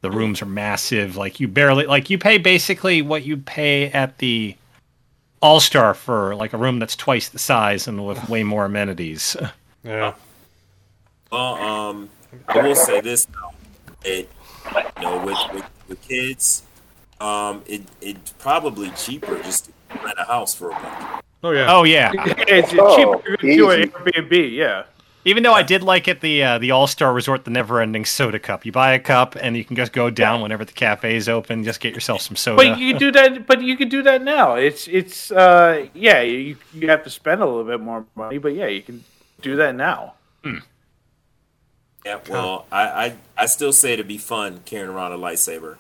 [0.02, 1.16] The rooms are massive.
[1.18, 4.56] Like you barely like you pay basically what you pay at the
[5.42, 9.36] All Star for like a room that's twice the size and with way more amenities.
[9.84, 10.14] yeah.
[11.32, 12.10] Well, um,
[12.48, 13.52] I will say this though,
[14.04, 14.30] it
[14.98, 16.64] you know with with, with kids,
[17.22, 19.72] um, it it's probably cheaper just to
[20.04, 21.24] rent a house for a month.
[21.44, 21.74] Oh yeah.
[21.74, 22.12] Oh yeah.
[22.16, 23.90] It's Oh, cheaper to do an.
[23.90, 24.52] Airbnb.
[24.54, 24.84] Yeah.
[25.28, 28.06] Even though I did like it, the uh, the All Star Resort, the Never Ending
[28.06, 28.66] Soda Cup.
[28.66, 31.66] You buy a cup and you can just go down whenever the cafe is open.
[31.66, 32.56] Just get yourself some soda.
[32.56, 33.46] But you can do that.
[33.46, 34.56] But you can do that now.
[34.56, 36.22] It's it's uh yeah.
[36.22, 39.04] You you have to spend a little bit more money, but yeah, you can
[39.42, 40.14] do that now.
[42.06, 45.76] Yeah, well, I, I I still say it'd be fun carrying around a lightsaber,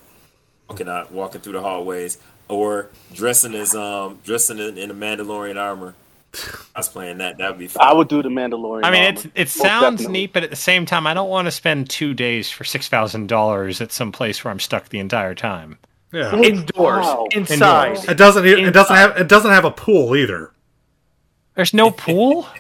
[0.67, 2.17] walking out, walking through the hallways,
[2.49, 5.95] or dressing as um dressing in, in a Mandalorian armor.
[6.75, 7.37] I was playing that.
[7.37, 7.87] That would be fun.
[7.87, 8.85] I would do the Mandalorian.
[8.85, 9.13] I mean, armor.
[9.13, 10.13] it's, it Most sounds definitely.
[10.21, 12.87] neat, but at the same time, I don't want to spend two days for six
[12.87, 15.77] thousand dollars at some place where I'm stuck the entire time.
[16.13, 16.35] Yeah.
[16.35, 17.27] Indoors, Wow.
[17.31, 17.87] inside.
[17.89, 18.09] Indoors.
[18.09, 18.45] It doesn't.
[18.45, 19.17] It doesn't have.
[19.17, 20.51] It doesn't have a pool either.
[21.55, 22.47] There's no pool.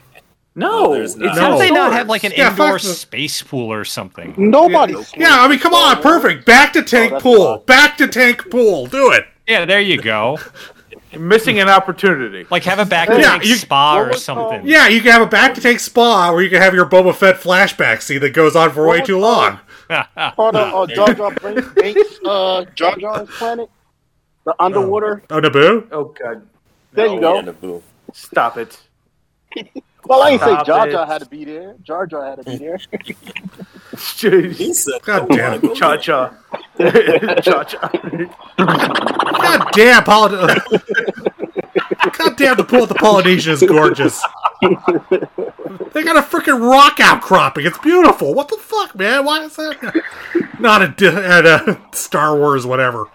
[0.59, 1.37] No, there's not.
[1.37, 4.33] How do they not have like an Yeah, indoor space pool or something?
[4.37, 4.95] Nobody.
[5.15, 6.47] Yeah, I mean, come on, perfect.
[6.47, 7.57] Back to tank oh, that's pool.
[7.57, 7.65] fine.
[7.67, 8.87] Back to tank pool.
[8.87, 9.27] Do it.
[9.47, 10.39] Yeah, there you go.
[11.11, 12.45] You're missing an opportunity.
[12.49, 14.67] Like have a back to Yeah, tank you- spa or was called- something.
[14.67, 17.15] Yeah, you can have a back to tank spa where you can have your Boba
[17.15, 19.59] Fett flashback scene that goes on for way too long.
[19.87, 23.69] Part of uh, Jar Jar Binks, Banks uh, Jar Jar's planet,
[24.45, 25.23] the underwater.
[25.29, 25.87] Oh, Naboo.
[25.93, 26.45] Oh god,
[26.91, 27.53] There you Oh, yeah, go.
[27.53, 27.81] Naboo.
[28.13, 28.79] stop it.
[30.05, 30.91] Well, I ain't say Stop Jar it.
[30.93, 31.75] Jar had to be there.
[31.83, 32.79] Jar Jar had to be there.
[33.91, 35.75] He said, God damn it.
[35.75, 36.33] Cha cha.
[37.41, 37.87] cha cha.
[38.57, 40.37] God damn, Poly-
[42.17, 44.21] God damn, the pool at the Polynesian is gorgeous.
[44.61, 47.65] they got a freaking rock outcropping.
[47.65, 48.33] It's beautiful.
[48.33, 49.23] What the fuck, man?
[49.25, 50.03] Why is that
[50.59, 53.05] not at, at uh, Star Wars, whatever?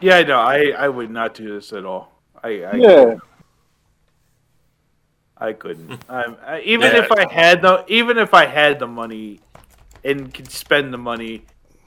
[0.00, 2.12] Yeah, no, I I would not do this at all.
[2.42, 3.14] I I, Yeah.
[5.38, 5.92] I couldn't.
[6.08, 7.02] Um, I, even Yeah.
[7.04, 9.40] if I had the even if I had the money
[10.06, 11.44] and could spend the money,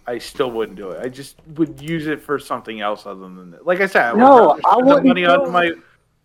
[0.08, 1.02] I still wouldn't do it.
[1.04, 3.66] I just would use it for something else other than that.
[3.66, 5.72] Like I said, I would No, rather I spend wouldn't the money on my.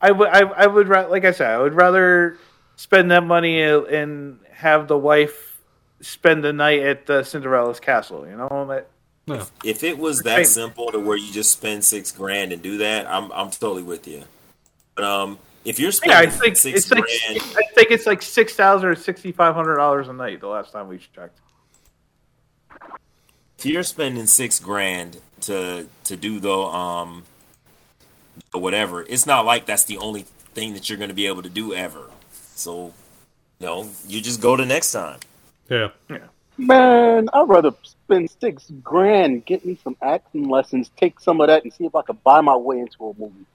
[0.01, 0.29] I would.
[0.29, 0.89] I, I would.
[0.89, 2.39] ra- Like I said, I would rather
[2.77, 5.59] spend that money and have the wife
[6.01, 8.27] spend the night at the Cinderella's castle.
[8.27, 8.89] You know, that,
[9.65, 13.07] If it was that simple to where you just spend six grand and do that,
[13.07, 14.25] I'm I'm totally with you.
[14.95, 17.05] But um, if you're yeah, I spending think six it's like
[17.57, 20.41] I think it's like six thousand or sixty five hundred dollars a night.
[20.41, 21.41] The last time we checked.
[23.65, 27.23] If you're spending six grand to to do the um
[28.53, 31.43] or whatever, it's not like that's the only thing that you're going to be able
[31.43, 32.11] to do ever.
[32.55, 32.93] So,
[33.59, 35.19] you know, you just go to next time.
[35.69, 35.89] Yeah.
[36.11, 36.19] Yeah.
[36.59, 41.65] Man, I'd rather spend six grand, get me some acting lessons, take some of that,
[41.65, 43.47] and see if I could buy my way into a movie.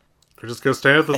[0.41, 1.13] Or just go stay at the.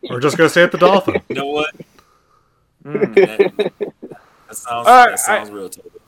[0.10, 1.20] or just go stay at the Dolphin.
[1.28, 1.74] You know what?
[2.82, 3.14] Mm.
[3.14, 3.72] That,
[4.50, 5.68] that sounds All right, that sounds real.
[5.68, 5.99] To me.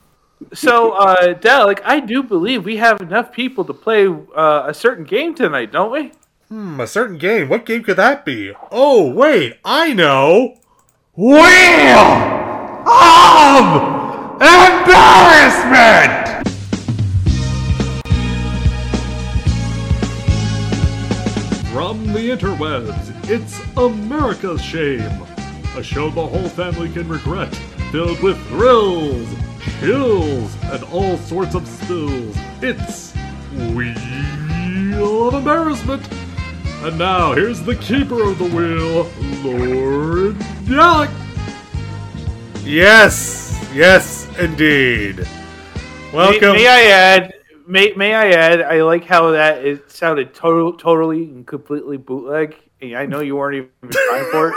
[0.53, 5.03] So, uh, Dalek, I do believe we have enough people to play uh, a certain
[5.05, 6.11] game tonight, don't we?
[6.49, 7.49] Hmm, a certain game.
[7.49, 8.53] What game could that be?
[8.71, 10.57] Oh, wait, I know.
[11.15, 11.99] Wheel
[12.85, 16.21] of Embarrassment!
[21.71, 25.01] From the interwebs, it's America's Shame.
[25.75, 27.53] a show the whole family can regret,
[27.91, 29.27] filled with thrills,
[29.79, 32.35] chills, and all sorts of spills.
[32.61, 33.13] It's
[33.73, 36.07] Wheel of Embarrassment.
[36.83, 39.03] And now, here's the keeper of the wheel,
[39.43, 40.35] Lord
[40.65, 41.11] Dalek.
[42.63, 45.27] Yes, yes, indeed.
[46.13, 46.53] Welcome.
[46.53, 47.33] may I add?
[47.67, 48.61] May, may I add?
[48.61, 52.55] I like how that it sounded total, totally and completely bootleg.
[52.81, 54.55] I know you weren't even trying for it.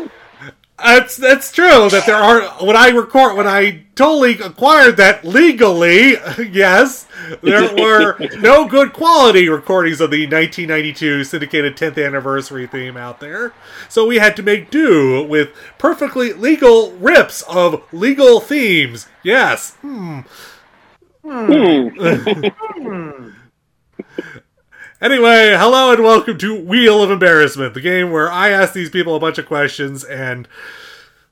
[0.84, 1.90] That's that's true.
[1.90, 6.16] That there are when I record when I totally acquired that legally.
[6.54, 7.08] Yes,
[7.42, 13.54] there were no good quality recordings of the 1992 syndicated 10th anniversary theme out there,
[13.88, 19.08] so we had to make do with perfectly legal rips of legal themes.
[19.24, 19.72] Yes.
[19.76, 20.22] Hmm.
[21.22, 21.88] hmm.
[21.88, 22.48] hmm.
[22.76, 23.30] hmm.
[25.04, 29.18] Anyway, hello and welcome to Wheel of Embarrassment, the game where I ask these people
[29.18, 30.48] a bunch of questions and,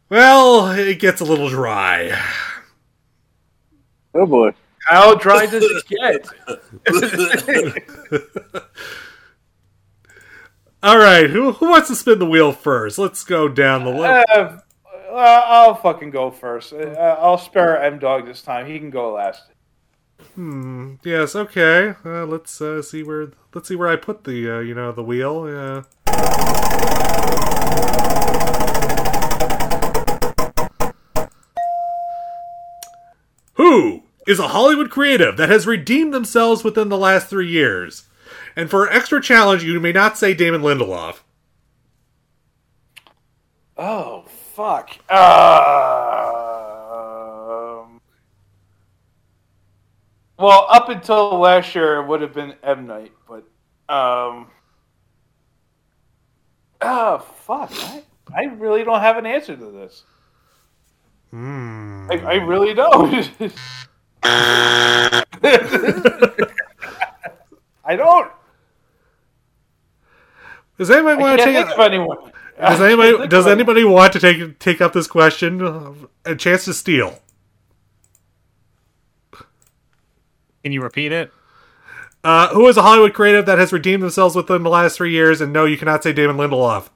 [0.09, 2.21] well, it gets a little dry.
[4.13, 4.53] Oh boy.
[4.87, 6.27] How dry does it get?
[10.83, 12.97] All right, who, who wants to spin the wheel first?
[12.97, 14.29] Let's go down the list.
[14.35, 14.59] Uh,
[15.13, 16.73] uh, I'll fucking go first.
[16.73, 18.65] Uh, I'll spare M Dog this time.
[18.65, 19.43] He can go last.
[20.35, 20.95] Hmm.
[21.03, 21.35] Yes.
[21.35, 21.95] Okay.
[22.05, 25.03] Uh, let's uh, see where let's see where I put the uh, you know the
[25.03, 25.49] wheel.
[25.49, 25.83] Yeah.
[33.53, 38.07] Who is a Hollywood creative that has redeemed themselves within the last three years?
[38.55, 41.19] And for an extra challenge, you may not say Damon Lindelof.
[43.77, 44.89] Oh fuck.
[45.11, 46.40] Um,
[50.41, 53.43] well, up until last year, it would have been M Night, but
[53.93, 54.47] um.
[56.81, 57.71] Oh fuck!
[57.73, 60.03] I, I really don't have an answer to this.
[61.29, 62.09] Hmm.
[62.11, 63.29] I, I really don't.
[64.23, 65.23] I
[67.95, 68.31] don't.
[70.77, 71.67] Does anybody want to take?
[71.67, 72.31] of anyone.
[72.59, 75.61] Does anybody does anybody want to take take up this question?
[75.61, 75.93] Uh,
[76.25, 77.19] A chance to steal.
[80.63, 81.31] Can you repeat it?
[82.23, 85.41] Uh, who is a Hollywood creative that has redeemed themselves within the last three years?
[85.41, 86.89] And no, you cannot say Damon Lindelof.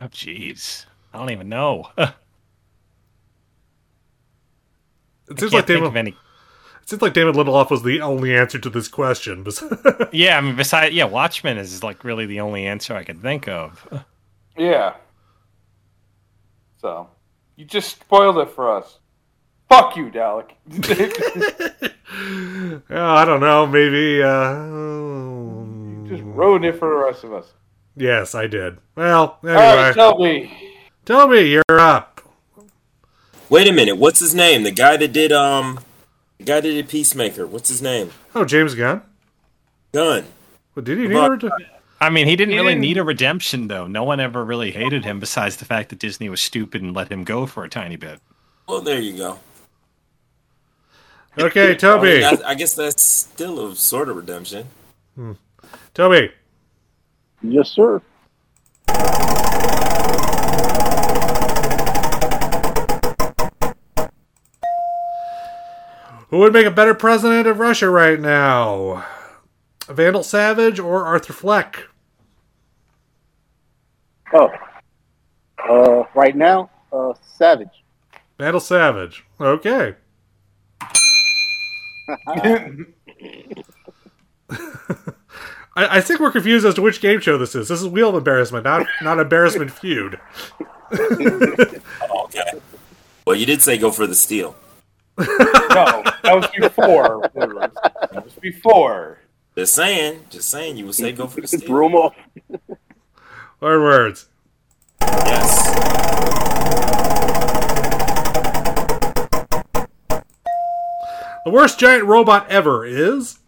[0.00, 0.86] Oh, jeez.
[1.12, 1.88] I don't even know.
[1.98, 2.12] I
[5.28, 5.88] It can't seems like think Damon.
[5.88, 6.10] of any.
[6.82, 9.46] It seems like Damon Lindelof was the only answer to this question.
[10.12, 13.48] Yeah, I mean, besides, yeah, Watchmen is like really the only answer I could think
[13.48, 14.04] of.
[14.56, 14.94] Yeah.
[16.76, 17.08] So,
[17.56, 18.98] you just spoiled it for us.
[19.74, 20.50] Fuck you, Dalek.
[22.88, 23.66] Yeah, I don't know.
[23.66, 24.22] Maybe.
[24.22, 27.52] Uh, just ruined it for the rest of us.
[27.96, 28.78] yes, I did.
[28.94, 30.78] Well, anyway, All right, tell me.
[31.04, 32.20] tell me you're up.
[33.48, 33.96] Wait a minute.
[33.96, 34.62] What's his name?
[34.62, 35.80] The guy that did um,
[36.38, 37.46] the guy that did Peacemaker.
[37.46, 38.10] What's his name?
[38.34, 39.02] Oh, James Gunn.
[39.92, 40.24] Gunn.
[40.74, 41.50] Well, did he need Come her?
[42.00, 43.86] I mean, he didn't He really didn't- need a redemption, though.
[43.88, 47.10] No one ever really hated him besides the fact that Disney was stupid and let
[47.10, 48.20] him go for a tiny bit.
[48.68, 49.38] Well, there you go.
[51.38, 52.24] Okay, I, mean, Toby.
[52.24, 54.66] I, I guess that's still a sort of redemption.
[55.92, 56.30] Toby.
[57.42, 58.00] Yes, sir.
[66.28, 69.04] Who would make a better president of Russia right now?
[69.88, 71.84] Vandal Savage or Arthur Fleck?
[74.32, 74.50] Oh.
[75.68, 77.84] Uh, right now, uh, Savage.
[78.38, 79.24] Vandal Savage.
[79.40, 79.94] Okay.
[85.76, 87.68] I, I think we're confused as to which game show this is.
[87.68, 90.20] This is Wheel of Embarrassment, not not Embarrassment Feud.
[90.92, 92.60] Oh, okay.
[93.26, 94.54] Well, you did say go for the steal.
[95.18, 97.30] No, that was before.
[97.34, 99.18] That was before.
[99.56, 100.24] Just saying.
[100.30, 100.76] Just saying.
[100.76, 101.60] You would say go for the steal.
[101.60, 102.14] Threw him off.
[103.60, 104.26] Word words.
[105.00, 106.03] Yes.
[111.44, 113.38] The worst giant robot ever is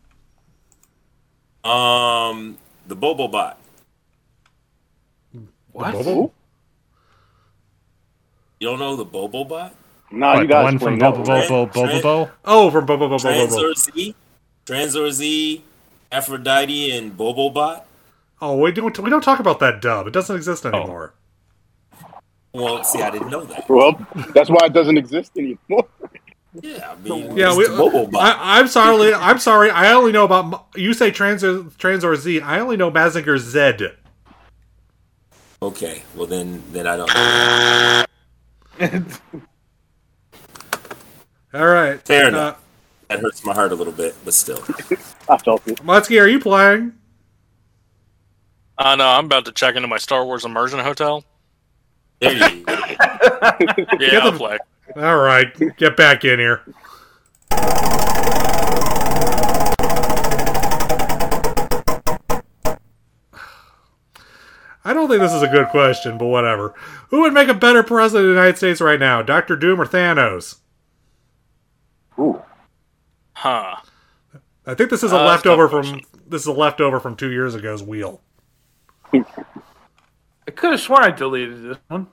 [1.64, 3.58] Um, the Bobo Bot.
[5.72, 5.92] What?
[5.92, 6.32] Bobo?
[8.60, 9.74] You don't know the Bobo Bot?
[10.10, 11.66] Nah, What, you the guys one from explain Bobo.
[11.66, 13.46] Bobo Bobo Oh, from Bobo Bobo Bobo.
[13.46, 14.14] Tranzor Z,
[14.64, 15.64] Tranzor Z,
[16.12, 17.86] Aphrodite, and Bobo Bot.
[18.40, 20.06] Oh, we don't we don't talk about that dub.
[20.06, 21.14] It doesn't exist anymore.
[22.52, 23.68] Well, see, I didn't know that.
[23.68, 23.98] Well,
[24.34, 25.86] that's why it doesn't exist anymore.
[26.62, 29.12] Yeah, I mean, yeah, we, mobile I, I'm sorry.
[29.12, 29.70] I'm sorry.
[29.70, 32.40] I only know about you say Trans Tranzor Z.
[32.40, 33.88] I only know Mazinger Z.
[35.62, 38.06] Okay, well then, then I don't.
[41.54, 42.00] All right.
[42.02, 42.62] Fair Uh, enough.
[43.08, 44.62] That hurts my heart a little bit, but still.
[45.28, 45.78] I felt it.
[45.78, 46.92] Mutsky, are you playing?
[48.78, 51.24] Uh, no, I'm about to check into my Star Wars immersion hotel.
[52.20, 52.76] There you go.
[54.00, 54.58] Yeah, I'll play.
[54.94, 56.62] All right, get back in here.
[64.84, 66.72] I don't think this is a good question, but whatever.
[67.10, 69.84] Who would make a better president of the United States right now, Doctor Doom or
[69.86, 70.58] Thanos?
[72.18, 72.40] Ooh.
[73.32, 73.76] Huh.
[74.64, 77.16] I think this is a Uh, that's a leftover from this is a leftover from
[77.16, 78.22] two years ago's wheel.
[79.12, 82.06] I could have sworn I deleted this one.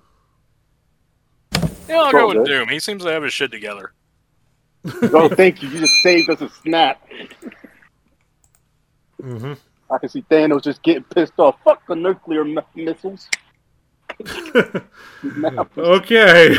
[1.89, 2.47] Yeah, I'll go with good.
[2.47, 2.69] Doom.
[2.69, 3.91] He seems to have his shit together.
[5.13, 5.69] Oh, thank you.
[5.69, 7.01] You just saved us a snap.
[9.21, 9.53] Mm-hmm.
[9.89, 11.55] I can see Thanos just getting pissed off.
[11.63, 13.29] Fuck the nuclear m- missiles.
[15.77, 16.55] Okay,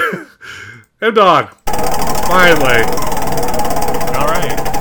[1.02, 1.54] and dog.
[2.26, 2.82] Finally,
[4.16, 4.73] All right.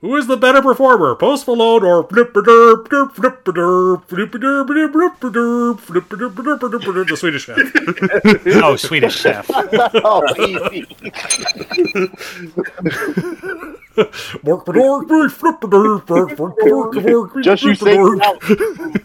[0.00, 2.24] Who is the better performer, Post Malone or the
[7.16, 7.56] Swedish Chef?
[8.62, 9.50] Oh, Swedish Chef.
[9.54, 10.82] oh, easy.
[14.44, 19.00] Mork, dork, dork, flipperderp, dork, dork, dork, dork, Just you say flipperderp.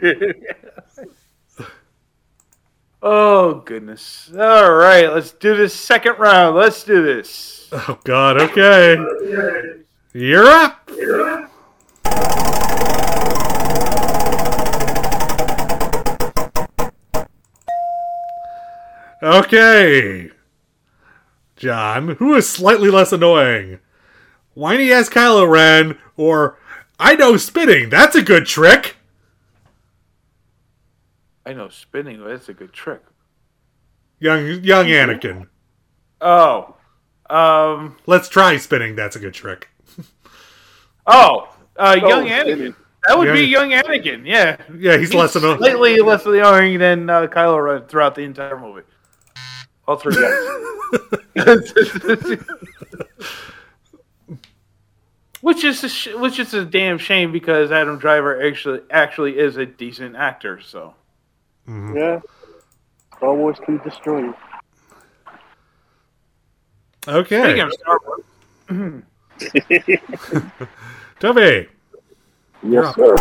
[0.00, 0.62] it out.
[3.02, 4.32] Oh goodness!
[4.36, 6.56] All right, let's do this second round.
[6.56, 7.55] Let's do this.
[7.72, 8.96] Oh God, okay.
[10.12, 10.88] You're up.
[19.22, 20.30] Okay.
[21.56, 23.80] John, who is slightly less annoying?
[24.54, 26.58] Whiny ass Kylo Ren, or
[27.00, 28.96] I know spinning, that's a good trick.
[31.44, 32.22] I know spinning.
[32.24, 33.02] That's a good trick.
[34.18, 35.48] Young young Anakin.
[36.20, 36.76] Oh,
[37.30, 39.68] um, Let's try spinning, that's a good trick.
[41.06, 42.58] oh, uh, Oh, young spinning.
[42.72, 42.76] Anakin.
[43.06, 44.26] That would be Young- young Anakin.
[44.26, 45.58] Yeah, Yeah, he's less annoying.
[45.58, 48.82] slightly less annoying than uh, Kylo Ren throughout the entire movie.
[49.86, 50.32] All three guys.
[55.40, 59.56] which is a sh- which is a damn shame because Adam Driver actually actually is
[59.56, 60.60] a decent actor.
[60.60, 60.94] So
[61.68, 62.20] Yeah.
[63.16, 64.34] Star Wars can destroy you.
[67.08, 67.42] Okay.
[67.42, 69.02] speaking of Star Wars,
[71.20, 71.68] Toby.
[72.62, 73.16] Yes, sir.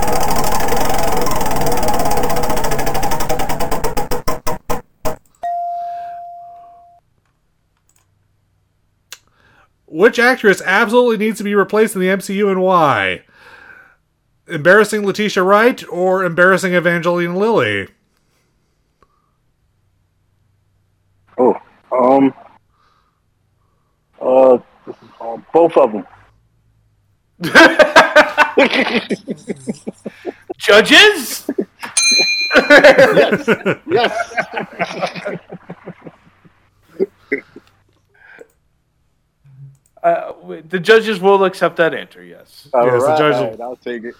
[9.88, 13.22] Which actress absolutely needs to be replaced in the MCU and why?
[14.48, 17.88] Embarrassing Letitia Wright or embarrassing Evangeline Lilly?
[21.38, 21.56] Oh,
[21.92, 22.34] um,
[24.26, 26.06] uh, this is, um, both of them.
[30.58, 31.50] judges.
[32.58, 33.48] Yes,
[33.88, 35.36] yes.
[40.04, 40.34] Uh,
[40.70, 42.24] the judges will accept that answer.
[42.24, 44.16] Yes, All Yes, the right, judge- all right, I'll take it.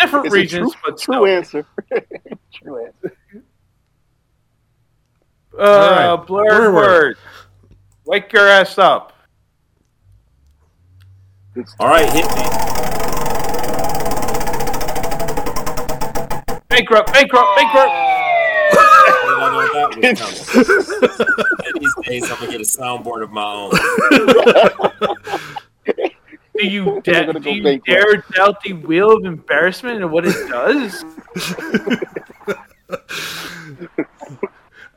[0.00, 1.26] different It's a reasons, true, but true still.
[1.26, 1.66] answer.
[2.54, 3.16] true answer.
[5.58, 6.74] Uh, All right, blurred blurred word.
[6.74, 7.16] word.
[8.04, 9.12] Wake your ass up.
[11.78, 12.42] All right, hit me.
[16.68, 17.92] Bankrupt, bankrupt, bankrupt.
[18.74, 18.76] I
[19.52, 20.74] know that was coming.
[21.80, 23.70] These days, I'm gonna get a soundboard of my own.
[26.58, 27.86] Do you, We're da- gonna do go you bankrupt.
[27.86, 31.02] dare doubt the wheel of embarrassment and what it does?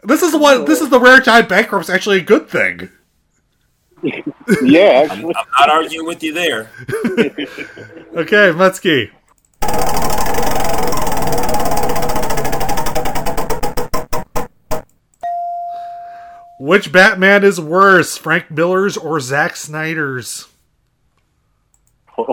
[0.06, 0.66] This is the one.
[0.66, 2.89] This is the rare time bankrupt's actually a good thing.
[4.62, 5.26] Yeah, I'm.
[5.26, 6.70] I'm not arguing with you there.
[8.16, 9.10] Okay, Mutsky.
[16.60, 20.47] Which Batman is worse, Frank Miller's or Zack Snyder's?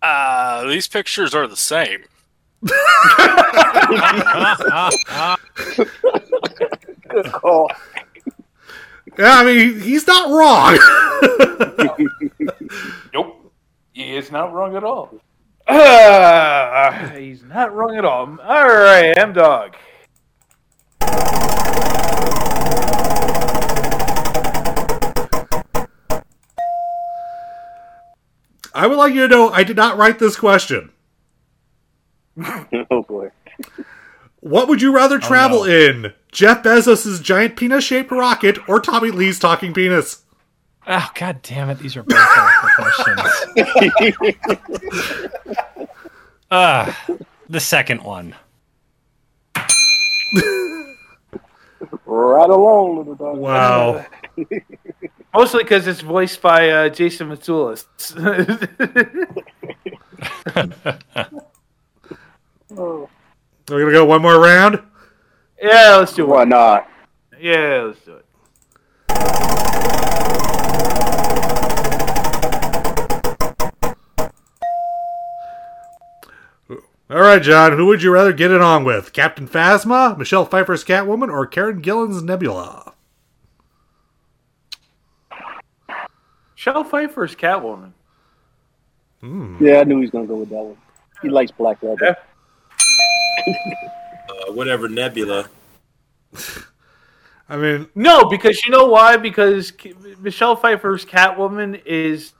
[0.00, 2.04] Uh, these pictures are the same.
[7.08, 7.70] Good call.
[9.18, 10.78] Yeah, I mean he's not wrong.
[13.12, 13.52] Nope.
[13.92, 15.20] He is not wrong at all.
[15.66, 18.38] Uh, he's not wrong at all.
[18.42, 19.76] All right, M Dog.
[28.76, 30.90] I would like you to know I did not write this question.
[32.90, 33.30] oh boy.
[34.40, 35.70] What would you rather travel no.
[35.70, 36.12] in?
[36.30, 40.22] Jeff Bezos' giant penis-shaped rocket or Tommy Lee's talking penis?
[40.86, 41.78] Oh god damn it!
[41.78, 42.18] These are both
[42.76, 43.20] questions.
[46.50, 47.06] Ah,
[47.48, 48.36] the second one.
[52.06, 53.38] Right along, little dog.
[53.38, 54.06] Wow.
[55.34, 57.84] Mostly because it's voiced by uh, Jason Mantzoukas.
[62.76, 63.08] Oh,
[63.68, 64.80] We're gonna go one more round.
[65.62, 66.48] yeah, let's do why one.
[66.50, 66.88] not?
[67.40, 68.24] Yeah, let's do it.
[77.10, 77.72] All right, John.
[77.76, 79.12] Who would you rather get it on with?
[79.12, 82.94] Captain Phasma, Michelle Pfeiffer's Catwoman, or Karen Gillan's Nebula?
[86.54, 87.92] Shell Pfeiffer's Catwoman.
[89.60, 90.76] Yeah, I knew he was gonna go with that one.
[91.22, 92.16] He likes black leather.
[94.28, 95.48] Uh, whatever Nebula.
[97.48, 99.16] I mean, No, because you know why?
[99.16, 99.72] Because
[100.20, 102.32] Michelle Pfeiffer's Catwoman is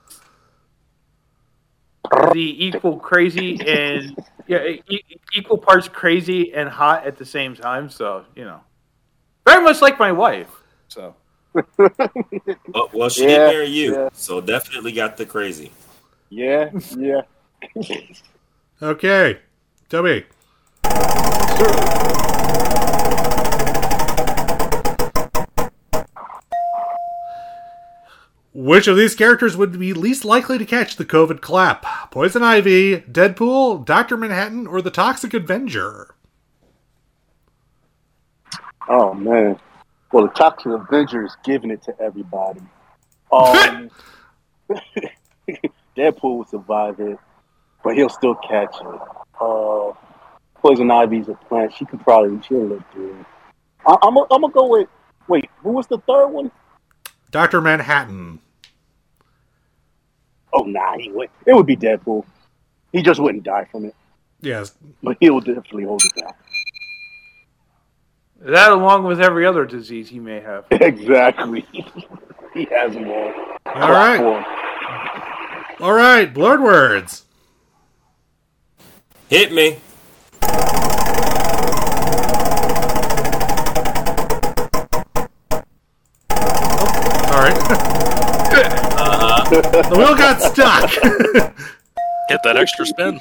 [2.32, 5.00] the equal crazy and yeah, e-
[5.34, 7.88] equal parts crazy and hot at the same time.
[7.90, 8.60] So you know,
[9.46, 10.50] very much like my wife.
[10.88, 11.14] So
[12.74, 14.08] Oh, well, she Yeah, did marry you, yeah.
[14.12, 15.70] so definitely got the crazy.
[16.30, 17.20] Yeah, yeah.
[18.82, 19.38] okay.
[19.88, 20.24] Toby.
[28.54, 31.84] Which of these characters would be least likely to catch the COVID clap?
[32.10, 34.16] Poison Ivy, Deadpool, Dr.
[34.16, 36.14] Manhattan, or the Toxic Avenger?
[38.88, 39.58] Oh man.
[40.12, 42.60] Well, the Toxic Avenger is giving it to everybody.
[43.32, 43.90] Um,
[45.96, 47.18] Deadpool will survive it,
[47.82, 49.00] but he'll still catch it.
[49.40, 49.92] Uh,
[50.64, 51.74] Poison Ivy's a plant.
[51.74, 53.26] She could probably she'll live through it.
[53.86, 54.88] I, I'm gonna I'm gonna go with.
[55.28, 56.50] Wait, who was the third one?
[57.30, 57.60] Dr.
[57.60, 58.38] Manhattan.
[60.54, 61.28] Oh nah, he would.
[61.46, 62.24] It would be Deadpool.
[62.92, 63.94] He just wouldn't die from it,
[64.40, 64.72] Yes.
[65.02, 66.32] but he'll definitely hold it down.
[68.40, 70.64] that, along with every other disease he may have.
[70.70, 71.66] exactly.
[72.54, 73.32] he has them all.
[73.66, 74.44] All right.
[75.80, 76.32] All right.
[76.32, 77.24] Blurred words.
[79.28, 79.78] Hit me.
[87.30, 87.54] All right.
[89.50, 90.90] the wheel got stuck.
[92.28, 93.20] Get that extra spin.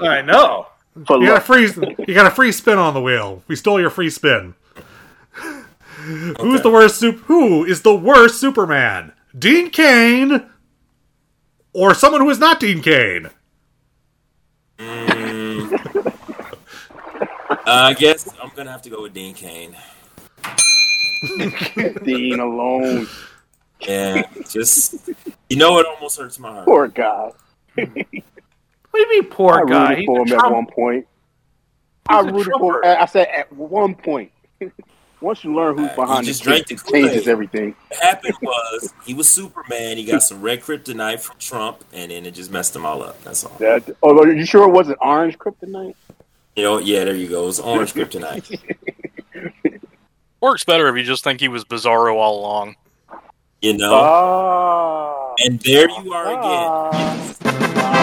[0.00, 0.66] I know.
[1.06, 1.42] For you got a luck.
[1.44, 2.04] free.
[2.06, 3.42] You got a free spin on the wheel.
[3.48, 4.54] We stole your free spin.
[6.04, 7.00] Who's the worst?
[7.00, 9.12] Sup- who is the worst Superman?
[9.36, 10.46] Dean Cain,
[11.72, 13.30] or someone who is not Dean Cain?
[17.66, 19.76] I guess I'm gonna have to go with Dean Cain.
[22.04, 23.06] Dean alone.
[23.80, 25.10] Yeah, just
[25.48, 26.64] you know, it almost hurts my heart.
[26.66, 27.30] Poor guy.
[27.74, 29.88] What do you mean, poor I guy?
[29.90, 31.06] rooted He's for a him at one point.
[32.08, 32.86] He's I a rooted for.
[32.86, 34.30] I said at one point.
[35.20, 37.28] Once you learn who's Uh, behind you the just drank the it changes Kool-Aid.
[37.28, 37.74] everything.
[37.88, 39.96] What happened was he was Superman.
[39.96, 43.22] He got some red kryptonite from Trump, and then it just messed him all up.
[43.24, 43.56] That's all.
[43.58, 45.94] That, oh, are you sure it wasn't orange kryptonite?
[46.56, 47.48] You know, yeah, there you go.
[47.48, 48.58] It's orange kryptonite.
[50.40, 52.76] Works better if you just think he was Bizarro all along.
[53.60, 55.34] You know, Ah.
[55.38, 57.94] and there you are again.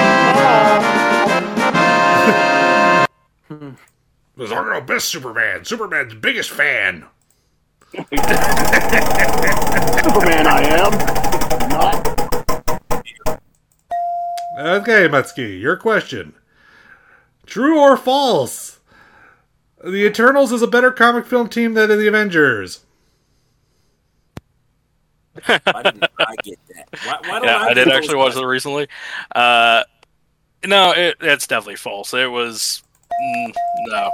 [4.38, 5.66] Bizarro, best Superman.
[5.66, 7.06] Superman's biggest fan.
[7.94, 8.10] Superman,
[10.48, 10.92] I am.
[11.70, 12.08] Not.
[14.60, 16.34] Okay, Mutsky, your question.
[17.52, 18.80] True or false?
[19.84, 22.86] The Eternals is a better comic film team than the Avengers.
[25.46, 26.88] Why didn't I get that?
[27.04, 28.88] Why, why don't Yeah, I, I did actually those watch it recently.
[29.36, 29.84] Uh,
[30.66, 32.14] no, it, it's definitely false.
[32.14, 32.84] It was
[33.22, 33.54] mm,
[33.88, 34.12] no.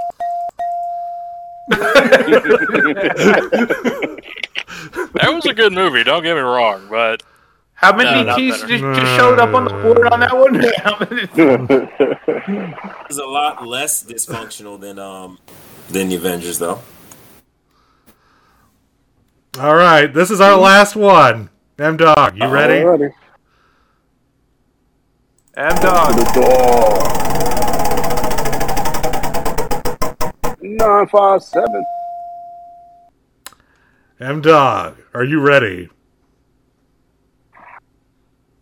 [5.14, 6.02] That was a good movie.
[6.02, 7.22] Don't get me wrong, but
[7.80, 10.54] How many No, not T's just, just showed up on the board on that one?
[10.82, 11.28] How many-
[13.08, 15.38] It's a lot less dysfunctional than um
[15.88, 16.80] than the Avengers, though.
[19.60, 21.50] All right, this is our last one.
[21.78, 22.82] M Dog, you ready?
[22.82, 23.12] Alrighty.
[25.56, 26.14] M dog.
[26.14, 26.98] The door.
[30.62, 31.84] Nine five seven.
[34.20, 35.88] M Dog, are you ready?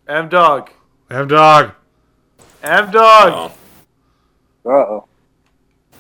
[0.09, 0.71] M dog.
[1.11, 1.73] M Dog.
[2.63, 3.53] M Dog.
[4.65, 5.05] Oh, Uh-oh.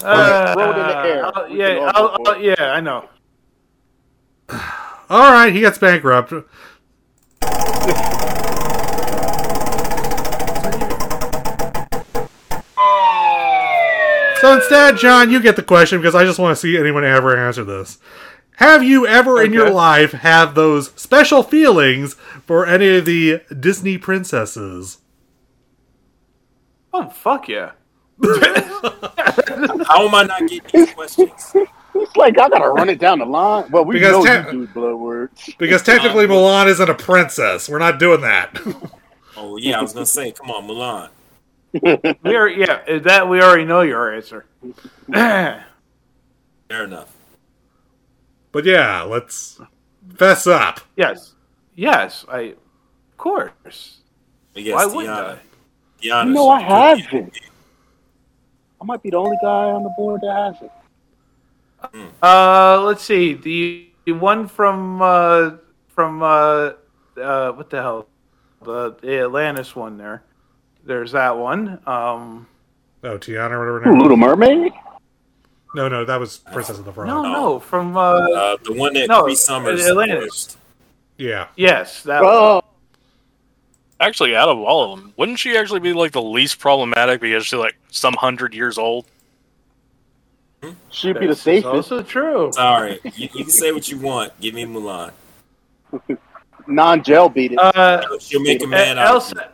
[0.02, 1.26] Uh, Throw in the air.
[1.26, 3.08] I'll- yeah, I'll, I'll- yeah, I know.
[5.08, 6.32] All right, he gets bankrupt.
[14.40, 17.36] So instead, John, you get the question because I just want to see anyone ever
[17.36, 17.98] answer this.
[18.56, 22.14] Have you ever in your life have those special feelings
[22.46, 24.98] for any of the Disney princesses?
[26.92, 27.72] Oh fuck yeah!
[28.24, 31.54] how am I not getting these questions?
[31.94, 33.70] It's like I gotta run it down the line.
[33.70, 35.50] Well, we Because know te- you do blood words.
[35.58, 37.68] Because technically, Mulan isn't a princess.
[37.68, 38.58] We're not doing that.
[39.38, 41.10] Oh yeah, I was gonna say, come on, Mulan.
[42.24, 44.46] We are yeah that we already know your answer.
[45.12, 45.64] Fair
[46.70, 47.15] enough.
[48.56, 49.60] But yeah, let's
[50.16, 50.80] fess up.
[50.96, 51.34] yes,
[51.74, 53.98] yes, I of course.
[54.54, 55.34] But yes, Why wouldn't Deanna.
[55.34, 55.38] I?
[56.02, 57.38] Deanna You know I should- haven't.
[58.80, 60.72] I might be the only guy on the board that hasn't.
[62.22, 65.50] Uh, let's see the, the one from uh
[65.88, 66.72] from uh
[67.20, 68.06] uh what the hell
[68.62, 70.22] the, the Atlantis one there.
[70.84, 71.78] There's that one.
[71.86, 72.46] Um,
[73.04, 73.80] Oh, Tiana, or whatever.
[73.82, 74.72] her Ooh, name- Little Mermaid.
[75.76, 77.06] No, no, that was Princess of the Frog.
[77.06, 80.18] no, no, from uh Uh, the one that No, Cree Summers Atlantis.
[80.24, 80.58] voiced.
[81.18, 81.48] Yeah.
[81.54, 82.32] yes that one.
[82.34, 82.62] Oh,
[84.00, 87.44] Actually, out of all of them, wouldn't she actually be like the least problematic because
[87.46, 89.04] she's like some hundred years old?
[90.90, 91.66] she'd be the This is safest.
[91.66, 92.50] also true.
[92.54, 94.38] Sorry, you, you can say what you want.
[94.40, 95.12] Give me Mulan.
[96.66, 97.58] Non-gel beat it.
[97.58, 99.06] Uh, She'll make a Uh, man out.
[99.08, 99.50] of Elsa,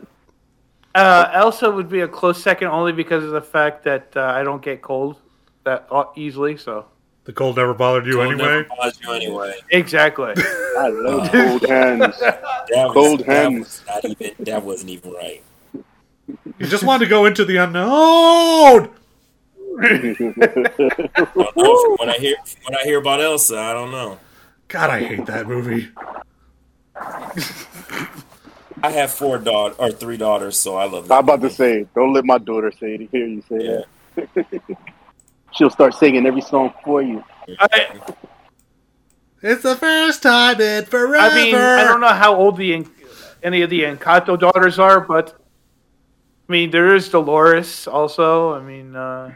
[0.95, 4.43] uh, Elsa would be a close second only because of the fact that uh, I
[4.43, 5.17] don't get cold
[5.65, 6.57] that uh, easily.
[6.57, 6.85] So
[7.25, 8.47] The cold never bothered you It'll anyway.
[8.47, 9.53] never bother you anyway.
[9.69, 10.33] exactly.
[10.77, 12.15] I love cold hands.
[12.69, 13.59] That was, Cold that hands.
[13.59, 14.31] was not even.
[14.45, 15.43] That wasn't even right.
[15.73, 18.89] You just wanted to go into the unknown.
[21.35, 24.17] Well, no, from what I hear, from what I hear about Elsa, I don't know.
[24.69, 25.89] God, I hate that movie.
[28.81, 31.03] I have four daughters or three daughters, so I love.
[31.03, 31.55] I'm That about to movie.
[31.55, 33.09] say, don't let my daughter say it.
[33.11, 33.81] Hear you say Yeah.
[34.15, 34.77] that.
[35.53, 37.23] She'll start singing every song for you.
[37.59, 37.99] I,
[39.41, 41.17] It's the first time in forever.
[41.17, 42.85] I mean, I don't know how old the
[43.43, 45.37] any of the Encanto daughters are, but
[46.49, 48.53] I mean, there is Dolores also.
[48.53, 49.33] I mean, uh,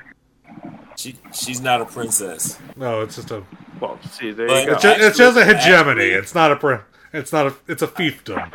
[0.96, 2.58] She, she's not a princess.
[2.76, 3.44] No, it's just a.
[3.80, 4.74] well, see, there But- you go.
[4.74, 5.92] It's just, it's just a hegemony.
[6.06, 6.56] actually- It's not a.
[6.56, 6.78] Pre,
[7.14, 7.54] it's not a.
[7.68, 8.54] It's a fiefdom.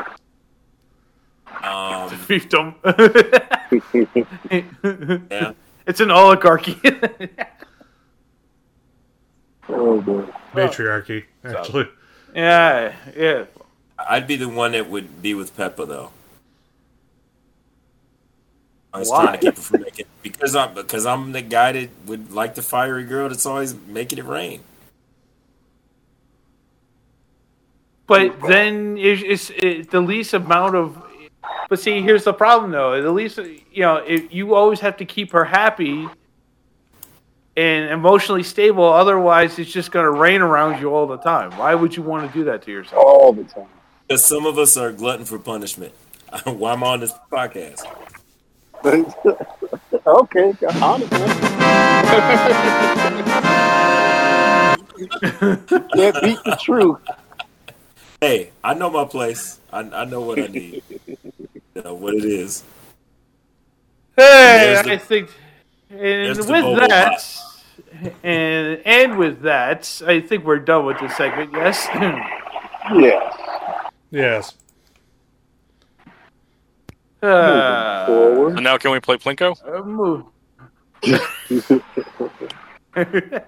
[1.63, 2.75] Um, Fiefdom.
[5.31, 5.53] yeah.
[5.87, 6.81] it's an oligarchy.
[9.73, 10.25] Oh boy.
[10.55, 11.57] Matriarchy, oh.
[11.57, 11.89] actually.
[12.35, 13.45] yeah, yeah.
[13.99, 16.11] I'd be the one that would be with Peppa though.
[18.95, 19.25] I was Why?
[19.25, 22.55] trying to keep her from making because I'm because I'm the guy that would like
[22.55, 24.63] the fiery girl that's always making it rain.
[28.07, 31.03] But then it's, it's it, the least amount of.
[31.71, 33.01] But see, here's the problem, though.
[33.01, 36.07] The least, you know, if you always have to keep her happy
[37.57, 38.85] and emotionally stable.
[38.85, 41.51] Otherwise, it's just going to rain around you all the time.
[41.59, 43.05] Why would you want to do that to yourself?
[43.05, 43.67] All the time.
[44.09, 45.93] Because some of us are glutton for punishment.
[46.45, 47.83] Why am I'm on this podcast.
[50.07, 51.19] okay, honestly.
[55.95, 56.99] Can't beat the truth.
[58.21, 59.59] Hey, I know my place.
[59.73, 60.83] I, I know what I need.
[61.07, 62.63] you know what it is.
[64.17, 65.31] Hey, the- I think,
[65.93, 67.25] and there's the with Bobo that,
[68.23, 71.53] and and with that, I think we're done with this segment.
[71.53, 71.87] Yes.
[72.95, 73.37] Yes.
[74.11, 74.55] Yes.
[77.23, 78.55] Uh, Forward.
[78.57, 79.55] So now can we play Plinko?
[79.65, 80.25] uh, move.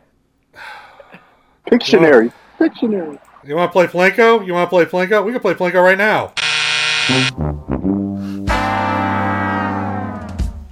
[1.67, 2.33] Pictionary.
[2.59, 3.19] Pictionary.
[3.45, 4.47] You want to play Flanko?
[4.47, 5.25] You want to play Flanko?
[5.25, 6.33] We can play Flanko right now.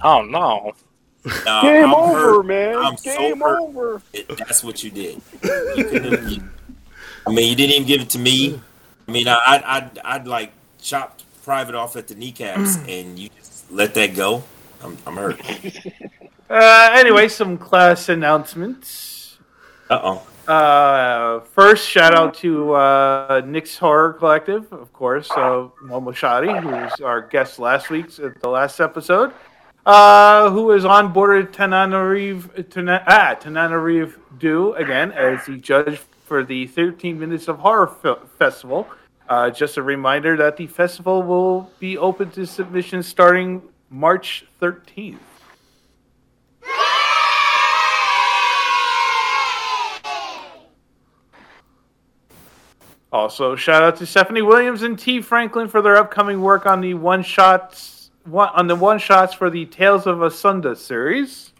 [0.05, 0.73] Oh no!
[1.45, 2.45] Nah, Game I'm over, hurt.
[2.45, 2.75] man.
[2.77, 3.59] I'm so Game hurt.
[3.61, 4.01] over.
[4.11, 5.21] It, that's what you did.
[5.43, 6.49] You couldn't have, you-
[7.25, 8.59] I mean, you didn't even give it to me.
[9.07, 10.51] I mean, I, I'd, I'd, I'd like
[10.81, 14.43] chopped Private off at the kneecaps, and you just let that go.
[14.83, 15.39] I'm, I'm hurt.
[16.49, 19.37] Uh, anyway, some class announcements.
[19.89, 19.99] Uh
[20.47, 20.51] oh.
[20.53, 26.67] Uh, first, shout out to uh, Nyx Horror Collective, of course, uh, Momo Shadi, who
[26.69, 29.31] was our guest last week's at the last episode,
[29.85, 36.43] uh, who is on board Tananarive, Tana, ah, Tananarive Due again as the judge for
[36.43, 38.87] the 13 Minutes of Horror Fe- Festival
[39.29, 45.17] Uh, just a reminder that the festival will be open to submissions starting March 13th.
[53.11, 55.21] Also, shout out to Stephanie Williams and T.
[55.21, 57.92] Franklin for their upcoming work on the one shots
[58.25, 61.53] one, on the one shots for the Tales of Asunda series.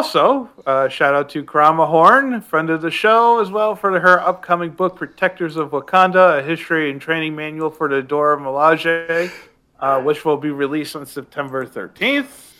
[0.00, 4.18] Also, uh, shout out to Karama Horne, friend of the show, as well, for her
[4.20, 9.30] upcoming book, Protectors of Wakanda, a history and training manual for the Dora Milaje,
[9.78, 12.54] uh, which will be released on September 13th.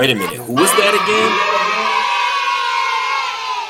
[0.00, 1.59] Wait a minute, who was that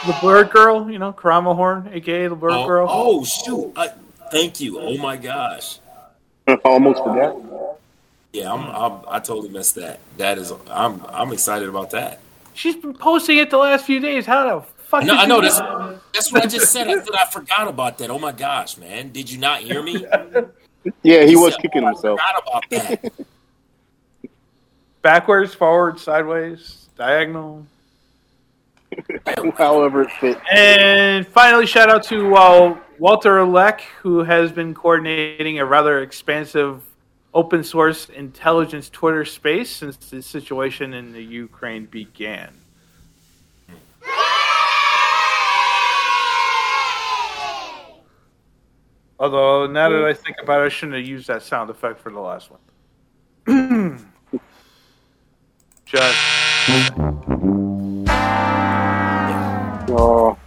[0.07, 2.53] The Blerd Gurl, you know, Karama Horne, aka the Bird?
[2.53, 2.87] Oh, Girl.
[2.91, 3.73] oh, shoot!
[3.77, 3.89] I,
[4.33, 4.81] thank you.
[4.81, 5.79] Oh my gosh.
[6.65, 7.37] Almost forgot.
[8.33, 9.01] Yeah, I'm, I'm.
[9.09, 10.01] I totally missed that.
[10.17, 10.53] That is.
[10.71, 11.05] I'm.
[11.09, 12.21] I'm excited about that.
[12.55, 14.25] She's been posting it the last few days.
[14.25, 15.05] How the fuck?
[15.05, 15.59] No, did I know you- that's.
[16.15, 16.89] That's what I just said.
[16.89, 18.09] I thought I forgot about that.
[18.11, 19.11] Oh my gosh, man!
[19.13, 20.07] Did you not hear me?
[21.03, 22.21] Yeah, he was said, kicking "Oh, I himself.
[22.21, 23.13] forgot about that.
[25.03, 27.67] Backwards, forward, sideways, diagonal.
[29.57, 30.39] However it fit.
[30.51, 36.83] And finally, shout out to uh, Walter Leck, who has been coordinating a rather expansive
[37.33, 42.53] open source intelligence Twitter space since the situation in the Ukraine began.
[49.19, 52.11] Although, now that I think about it, I shouldn't have used that sound effect for
[52.11, 52.61] the last one.
[55.85, 56.19] Just.
[59.93, 60.39] Oh,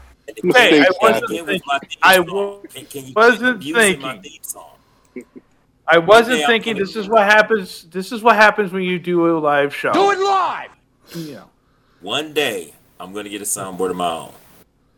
[0.55, 1.31] Hey, I wasn't happen.
[1.31, 2.27] Again with my theme I song.
[2.29, 4.41] wa- Can, can you wasn't keep using my thinking.
[5.87, 7.83] I wasn't thinking this is what happens.
[7.83, 9.91] This is what happens when you do a live show.
[9.91, 10.69] Do it live!
[11.15, 11.49] You know,
[12.01, 14.31] One day, I'm gonna get a soundboard of my own.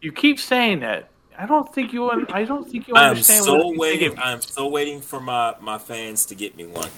[0.02, 1.10] you keep saying that.
[1.38, 2.10] I don't think you.
[2.10, 2.96] un- I don't think you understand.
[2.96, 4.00] I'm understand so what I'm waiting.
[4.12, 4.24] thinking.
[4.24, 6.90] I'm so waiting for my my fans to get me one.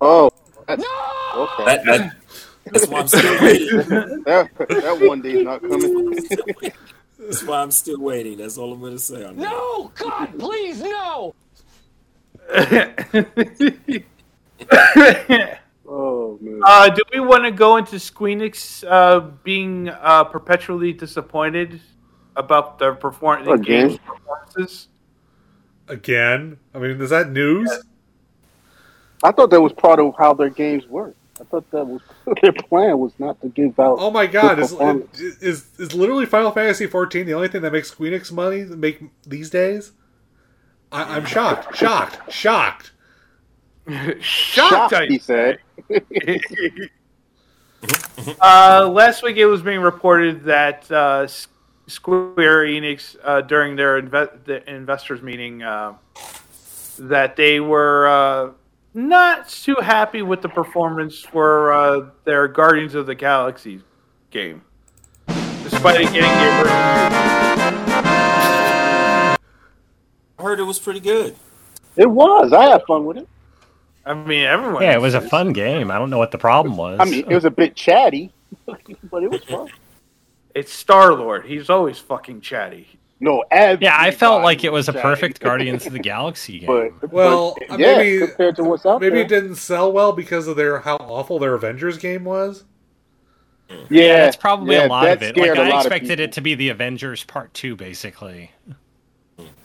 [0.00, 0.30] Oh,
[0.68, 0.84] that's,
[1.34, 1.64] okay.
[1.64, 2.16] That, that,
[2.66, 3.76] that's why I'm still waiting.
[4.24, 6.12] that, that one day's not coming.
[7.18, 8.38] That's why I'm still waiting.
[8.38, 9.42] That's all I'm gonna say on that.
[9.42, 9.92] No!
[9.96, 11.34] God, please, no!
[15.92, 16.60] Oh man.
[16.64, 21.80] uh, do we want to go into Squeenix uh, being uh, perpetually disappointed
[22.36, 23.88] about their perform- the Again?
[23.88, 24.86] game's performances?
[25.88, 27.68] Again, I mean, is that news?
[29.24, 31.16] I thought that was part of how their games work.
[31.40, 32.02] I thought that was
[32.42, 33.96] their plan was not to give out.
[33.98, 37.92] Oh my god, is, is is literally Final Fantasy XIV the only thing that makes
[37.94, 39.92] Squeenix money make these days?
[40.92, 42.92] I, I'm shocked, shocked, shocked.
[44.20, 45.58] Shocked, I he said.
[48.42, 51.26] Uh, last week, it was being reported that uh,
[51.86, 55.94] Square Enix, uh, during their inve- the investors meeting, uh,
[56.98, 58.50] that they were uh,
[58.94, 63.82] not too happy with the performance for uh, their Guardians of the Galaxy
[64.30, 64.62] game,
[65.62, 66.30] despite it getting
[70.40, 71.36] I heard it was pretty good.
[71.96, 72.52] It was.
[72.52, 73.28] I had fun with it.
[74.06, 74.82] I mean, everyone.
[74.82, 75.90] Yeah, it was a fun game.
[75.90, 76.98] I don't know what the problem was.
[76.98, 78.32] I mean, it was a bit chatty,
[78.66, 79.68] but it was fun.
[80.54, 81.46] It's Star Lord.
[81.46, 82.99] He's always fucking chatty.
[83.22, 86.94] No, everybody yeah, I felt like it was a perfect Guardians of the Galaxy game.
[87.00, 90.12] But Well, but, yeah, maybe- compared to what's out Maybe there, it didn't sell well
[90.12, 92.64] because of their how awful their Avengers game was.
[93.90, 95.36] yeah, That's probably yeah, a lot of it.
[95.36, 98.50] Like I expected it to be the Avengers Part Two, basically.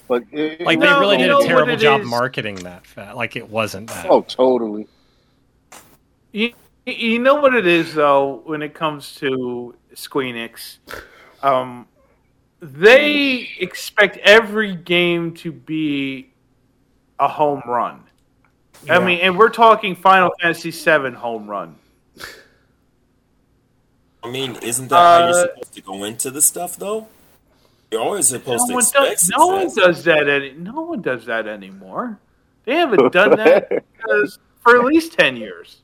[0.08, 2.08] But it, Like it they No, really did a terrible job is?
[2.08, 2.86] marketing that.
[2.86, 4.08] Fa- like it wasn't that.
[4.10, 4.88] Oh, totally.
[6.34, 6.54] You,
[6.86, 10.78] you know what it is though when it comes to Squeenix,
[11.42, 11.88] um,
[12.74, 16.32] they expect every game to be
[17.20, 18.02] a home run.
[18.90, 21.76] I mean, and we're talking Final Fantasy VII home run.
[24.24, 27.08] I mean, isn't that how Uh, you're supposed to go into the stuff, though?
[27.92, 30.28] You're always supposed No to expect does, no one does that.
[30.28, 32.20] Any, no one does that anymore.
[32.66, 35.82] They haven't done that because, for at least ten years.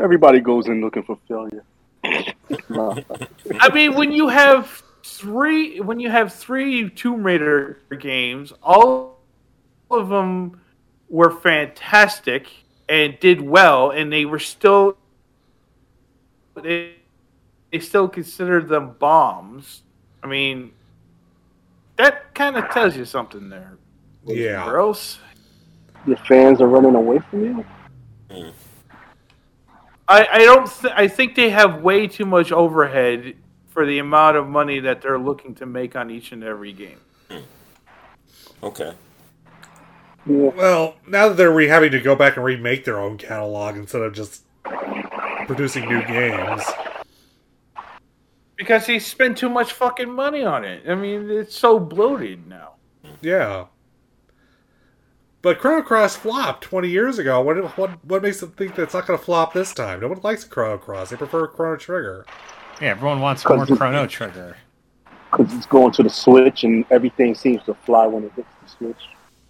[0.00, 1.64] Everybody goes in looking for failure.
[2.04, 9.18] I mean, when you have three, when you have three Tomb Raider games, all
[9.90, 10.60] of them
[11.08, 12.48] were fantastic
[12.88, 14.96] and did well, and they were still
[16.54, 16.94] they,
[17.70, 19.82] they still considered them bombs.
[20.22, 20.72] I mean,
[21.96, 23.76] that kind of tells you something there,
[24.24, 24.64] Yeah.
[24.64, 25.18] girls.
[26.06, 27.64] Your fans are running away from you.
[28.30, 28.50] Hmm.
[30.08, 30.68] I, I don't.
[30.68, 33.34] Th- I think they have way too much overhead
[33.72, 37.00] for the amount of money that they're looking to make on each and every game.
[37.30, 37.38] Hmm.
[38.62, 38.92] Okay.
[40.26, 44.02] Well, now that they're re- having to go back and remake their own catalog instead
[44.02, 44.44] of just
[45.46, 46.62] producing new games.
[48.56, 50.88] Because they spent too much fucking money on it.
[50.88, 52.74] I mean, it's so bloated now.
[53.20, 53.66] Yeah.
[55.40, 57.40] But Chrono Cross flopped 20 years ago.
[57.40, 59.98] What what what makes them think that it's not going to flop this time?
[59.98, 61.10] No one likes Chrono Cross.
[61.10, 62.24] They prefer Chrono Trigger.
[62.82, 64.56] Yeah, everyone wants more it- Chrono Trigger.
[65.30, 68.68] Because it's going to the Switch and everything seems to fly when it hits the
[68.68, 68.96] Switch.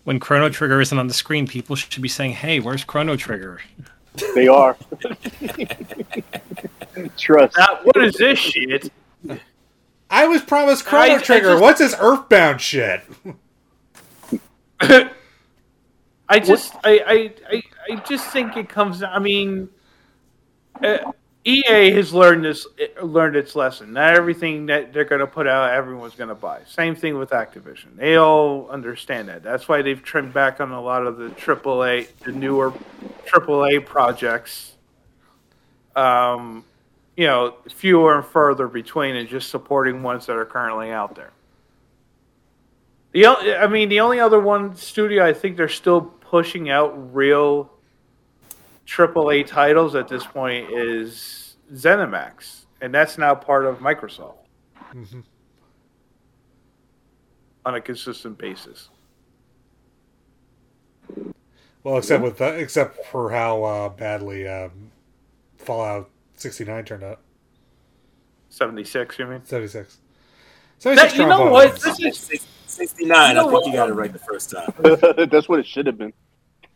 [0.05, 3.61] When Chrono Trigger isn't on the screen, people should be saying, "Hey, where's Chrono Trigger?"
[4.35, 4.77] They are.
[7.17, 7.57] Trust.
[7.57, 8.93] Now, what is this shit?
[10.11, 11.51] I was promised Chrono I- I Trigger.
[11.53, 13.01] just- What's this Earthbound shit?
[16.29, 17.63] I just, I, I, I,
[17.93, 19.03] I just think it comes.
[19.03, 19.69] I mean,
[20.83, 20.99] uh,
[21.45, 22.67] EA has learned this,
[23.03, 23.93] learned its lesson.
[23.93, 26.61] Not everything that they're going to put out, everyone's going to buy.
[26.67, 27.97] Same thing with Activision.
[27.97, 29.43] They all understand that.
[29.43, 32.73] That's why they've trimmed back on a lot of the AAA, the newer
[33.27, 34.75] AAA projects.
[35.97, 36.65] Um,
[37.17, 41.33] you know, fewer and further between, and just supporting ones that are currently out there.
[43.13, 47.71] The I mean, the only other one studio I think they're still pushing out real
[48.87, 54.37] AAA titles at this point is ZeniMax, and that's now part of Microsoft
[57.65, 58.89] on a consistent basis.
[61.85, 64.91] Well, except with that, except for how uh, badly um,
[65.57, 67.21] Fallout 69 turned out.
[68.51, 69.45] Seventy six, you mean?
[69.45, 69.97] 76.
[70.81, 71.81] That, 76 you know strong what?
[71.81, 73.29] This is, 69.
[73.29, 73.67] You know I think what?
[73.67, 74.73] you got it right the first time.
[75.31, 76.13] That's what it should have been.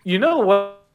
[0.04, 0.85] you know what?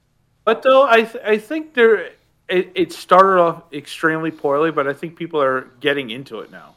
[0.52, 2.10] But though I, th- I think there,
[2.49, 6.76] it, it started off extremely poorly, but I think people are getting into it now.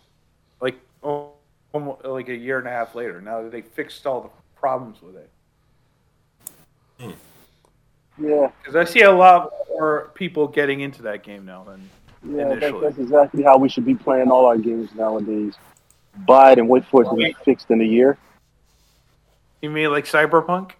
[0.60, 1.32] Like, oh,
[1.74, 5.02] almo- like a year and a half later, now that they fixed all the problems
[5.02, 5.28] with it.
[8.16, 11.90] Yeah, Because I see a lot more people getting into that game now than
[12.24, 12.80] yeah, that's, initially.
[12.80, 15.54] that's exactly how we should be playing all our games nowadays.
[16.28, 18.18] Buy it and wait for it to be fixed in a year.
[19.62, 20.74] You mean like Cyberpunk?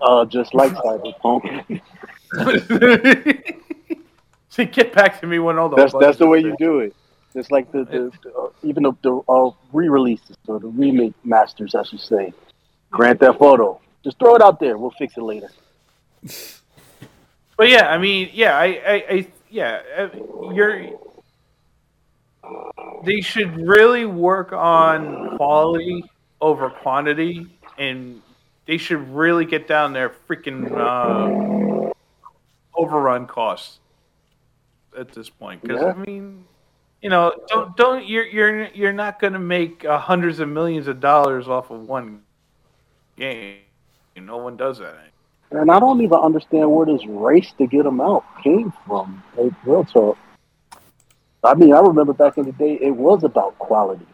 [0.00, 1.82] Uh, just like Cyberpunk.
[4.48, 6.94] so get back to me when all the That's that's the way you do it.
[7.34, 11.74] It's like the, the, the uh, even the, the uh, re-releases or the remake masters,
[11.74, 12.32] I should say.
[12.90, 13.80] Grant that photo.
[14.02, 14.78] Just throw it out there.
[14.78, 15.50] We'll fix it later.
[17.56, 20.08] But yeah, I mean, yeah, I, I, I yeah, uh,
[20.52, 20.90] you're.
[23.04, 26.04] They should really work on quality
[26.40, 28.22] over quantity, and
[28.66, 31.92] they should really get down their freaking uh,
[32.78, 33.80] overrun costs
[34.96, 35.60] at this point.
[35.62, 35.88] Because Yeah.
[35.92, 36.44] I mean,
[37.02, 40.88] you know, don't don't you're you're you're not going to make uh, hundreds of millions
[40.88, 42.22] of dollars off of one
[43.16, 43.56] game.
[44.16, 44.96] No one does that.
[45.50, 49.22] And I don't even understand where this race to get them out came from.
[49.36, 50.18] Like, real talk.
[51.42, 54.06] I mean, I remember back in the day, it was about quality.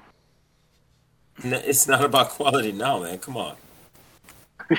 [1.42, 3.18] N- It's not about quality now, man.
[3.18, 3.56] Come on.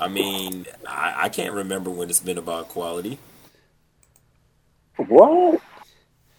[0.00, 3.18] I mean, I, I can't remember when it's been about quality.
[4.96, 5.60] What?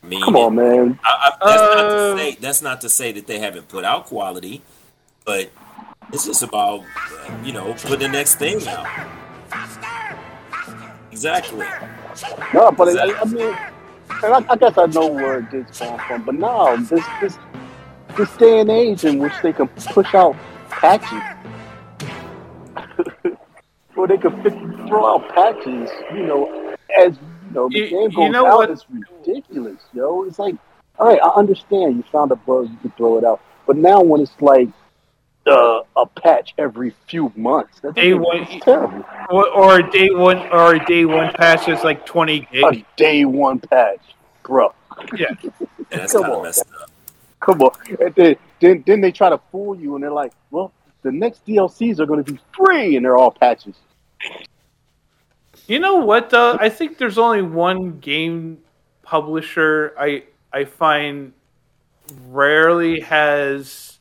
[0.03, 0.99] I mean, Come on, man.
[1.03, 3.85] I, I, that's, not Uh, to say, that's not to say that they haven't put
[3.85, 4.63] out quality,
[5.25, 5.51] but
[6.11, 8.87] it's just about, uh, you know, put the next thing out.
[11.11, 11.65] Exactly.
[12.53, 13.55] No, but I, I mean,
[14.23, 16.23] and I, I guess I know where this comes from.
[16.23, 17.37] But now, this this
[18.17, 20.35] this day and age in which they can push out
[20.69, 21.21] patches,
[24.01, 24.53] or they could fit,
[24.87, 28.57] throw out patches, you know, as you know, the You- game you goes know out.
[28.57, 30.23] what- It's ridiculous, yo.
[30.23, 30.55] It's like,
[30.97, 34.01] all right, I understand you found a bug, you can throw it out, but now
[34.01, 34.69] when it's like
[35.47, 39.03] uh, a patch every few months, that's Day one- terrible.
[39.29, 42.63] Or, or a day one, or a day one patch is like twenty gig.
[42.63, 44.01] A day one patch,
[44.43, 44.71] bro.
[45.17, 45.49] Yeah, Yeah,
[45.89, 46.43] that's Come kind of on.
[46.45, 46.91] messed up.
[47.39, 47.71] Come on.
[47.99, 50.71] And then, then, then they try to fool you, and they're like, well,
[51.01, 53.75] the next DLCs are going to be free, and they're all patches.
[55.67, 56.57] You know what though?
[56.59, 58.59] I think there's only one game
[59.03, 61.33] publisher I I find
[62.27, 63.99] rarely has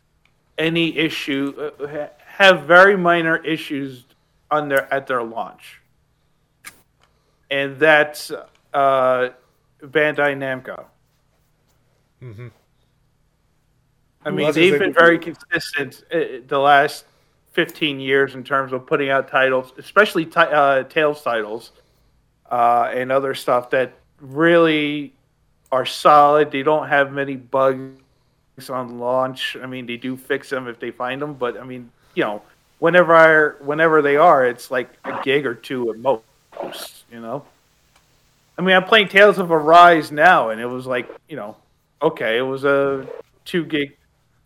[0.59, 4.05] any issue uh, have very minor issues
[4.51, 5.81] on their at their launch,
[7.51, 8.31] and that's
[8.75, 9.31] uh,
[9.81, 10.85] Bandai Namco.
[12.23, 12.49] Mm-hmm.
[14.25, 17.05] I mean, that's they've been very consistent uh, the last
[17.53, 21.73] 15 years in terms of putting out titles, especially ti- uh, Tales titles
[22.51, 25.13] uh, and other stuff that really
[25.73, 26.51] are solid.
[26.51, 27.91] They don't have many bugs
[28.69, 29.57] on launch.
[29.61, 32.43] I mean, they do fix them if they find them, but I mean, you know,
[32.79, 36.25] whenever I, whenever they are, it's like a gig or two at most.
[37.11, 37.45] You know.
[38.59, 41.57] I mean, I'm playing Tales of Arise now, and it was like, you know,
[42.03, 43.07] okay, it was a
[43.45, 43.97] two gig,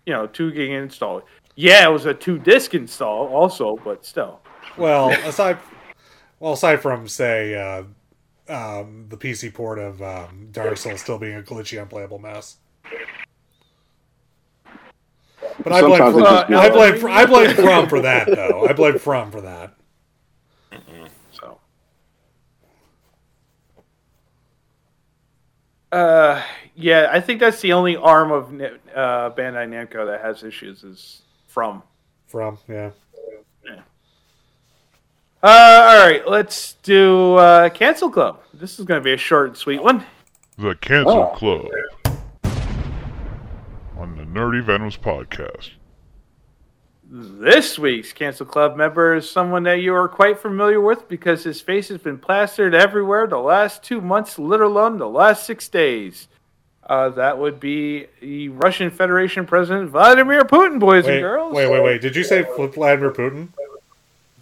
[0.07, 1.23] you know, two gig install.
[1.57, 4.41] Yeah, it was a two disc install also, but still.
[4.77, 5.59] Well, aside,
[6.41, 7.85] well, aside from say uh,
[8.53, 12.57] um, the PC port of um, Dark Souls still being a glitchy, unplayable mess.
[15.63, 18.67] But I blame, Sometimes it just I be- blame, I blame From for that though.
[18.67, 19.75] I blame From for that.
[21.33, 21.61] So.
[25.93, 26.43] Uh,
[26.75, 31.23] yeah, I think that's the only arm of uh, Bandai Namco that has issues is
[31.55, 31.85] from.
[32.27, 32.91] From yeah.
[35.41, 38.41] Uh, all right, let's do uh, Cancel Club.
[38.53, 40.05] This is going to be a short and sweet one.
[40.59, 41.27] The Cancel Oh.
[41.37, 41.67] Club
[43.97, 45.71] on the Nerdy Venoms podcast.
[47.09, 51.61] This week's Cancel Club member is someone that you are quite familiar with because his
[51.61, 56.27] face has been plastered everywhere the last two months, let alone the last six days.
[56.87, 61.55] Uh, that would be the Russian Federation President Vladimir Putin, boys Wait, and girls.
[61.55, 62.01] wait, wait, wait.
[62.03, 63.49] Did you say Vladimir Putin?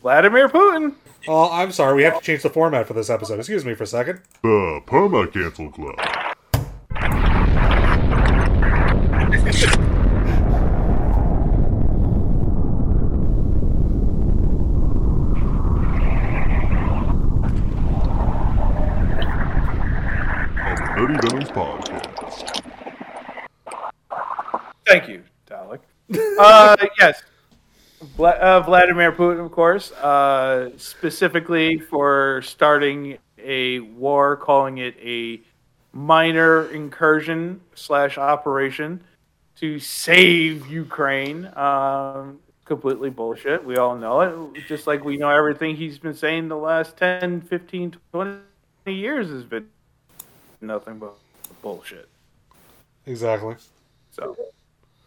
[0.01, 0.95] Vladimir Putin.
[1.29, 1.95] Oh, I'm sorry.
[1.95, 3.39] We have to change the format for this episode.
[3.39, 4.21] Excuse me for a second.
[4.43, 5.97] The Perma Cancel Club.
[21.03, 22.63] Nerdy Venoms podcast.
[24.87, 25.81] Thank you, Dalek.
[26.39, 27.25] uh, yes,
[28.17, 35.41] Vla- uh, Vladimir Putin, of course, uh, specifically for starting a war, calling it a
[35.93, 39.03] minor incursion slash operation
[39.57, 41.51] to save Ukraine.
[41.57, 43.65] Um, completely bullshit.
[43.65, 44.21] We all know
[44.55, 44.67] it.
[44.69, 48.41] Just like we know everything he's been saying the last 10, 15, 20
[48.87, 49.67] years has been
[50.63, 51.15] nothing but
[51.63, 52.09] bullshit.
[53.07, 53.57] Exactly.
[54.13, 54.37] So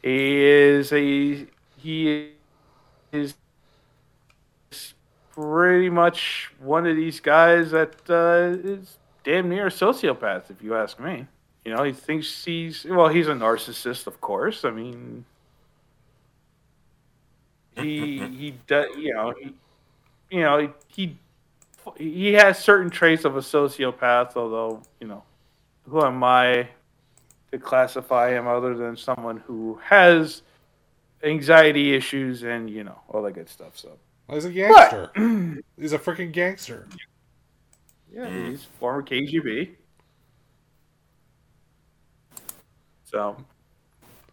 [0.01, 1.45] he is a
[1.77, 2.31] he
[3.11, 3.35] is
[5.31, 10.75] pretty much one of these guys that uh, is damn near a sociopath, if you
[10.75, 11.27] ask me.
[11.63, 14.65] You know, he thinks he's well, he's a narcissist, of course.
[14.65, 15.25] I mean,
[17.75, 19.53] he he does, you know, he,
[20.29, 21.17] you know, he
[21.97, 25.23] he has certain traits of a sociopath, although you know,
[25.87, 26.69] who am I
[27.51, 30.41] to classify him other than someone who has
[31.23, 33.77] anxiety issues and you know all that good stuff.
[33.77, 33.97] So
[34.29, 35.11] He's a gangster.
[35.79, 36.87] He's a freaking gangster.
[38.11, 39.75] yeah, he's former KGB.
[43.03, 43.37] So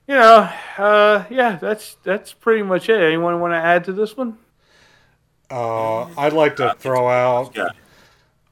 [0.08, 3.00] you know, uh, yeah, that's that's pretty much it.
[3.00, 4.38] Anyone want to add to this one?
[5.50, 7.56] Uh, I'd like to throw out.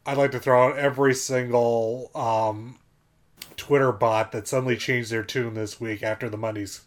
[0.04, 2.76] I'd like to throw out every single um,
[3.60, 6.82] Twitter bot that suddenly changed their tune this week after the money's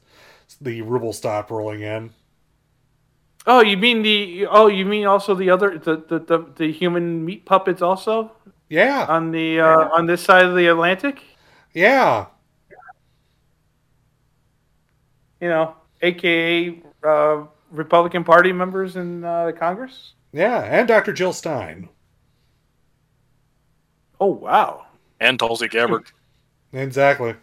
[0.60, 2.12] the ruble stopped rolling in.
[3.46, 4.46] Oh, you mean the?
[4.48, 8.32] Oh, you mean also the other the the, the, the human meat puppets also
[8.70, 11.22] Yeah, on the uh, on this side of the Atlantic?
[11.74, 12.28] yeah.
[15.42, 20.14] You know, aka uh, Republican Party members in uh, Congress.
[20.32, 21.12] Yeah, and Dr.
[21.14, 21.90] Jill Stein.
[24.20, 24.86] Oh wow!
[25.20, 26.12] And Tulsi Gabbard.
[26.74, 27.36] Exactly.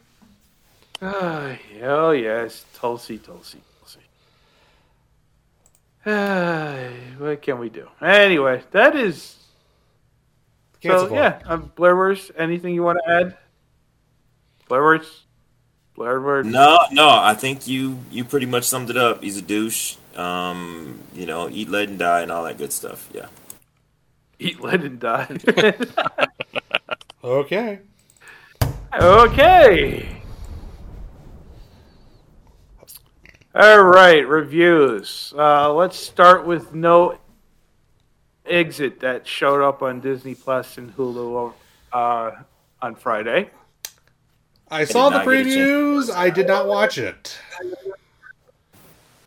[1.01, 4.01] Ah, hell yes, Tulsi, Tulsi, Tulsi.
[6.05, 6.89] Ah,
[7.19, 7.89] what can we do?
[8.03, 9.37] Anyway, that is.
[10.81, 11.43] Cancel so Club.
[11.43, 12.31] yeah, um, Blair Wars.
[12.37, 13.37] Anything you want to add?
[14.69, 15.25] Blair Wars.
[15.95, 16.47] Blair Wars.
[16.47, 19.23] No, no, I think you you pretty much summed it up.
[19.23, 19.97] He's a douche.
[20.17, 23.09] Um, you know, eat, lead and die, and all that good stuff.
[23.15, 23.27] Yeah.
[24.39, 25.29] Eat lead and die.
[27.23, 27.81] Okay.
[28.95, 30.07] Okay.
[33.55, 35.35] All right, reviews.
[35.37, 37.19] Uh, let's start with No
[38.47, 41.53] Exit that showed up on Disney Plus and Hulu
[41.93, 42.31] uh,
[42.81, 43.51] on Friday.
[44.71, 45.57] I saw the not get a chance.
[45.57, 46.15] previews.
[46.15, 47.39] I did not watch it.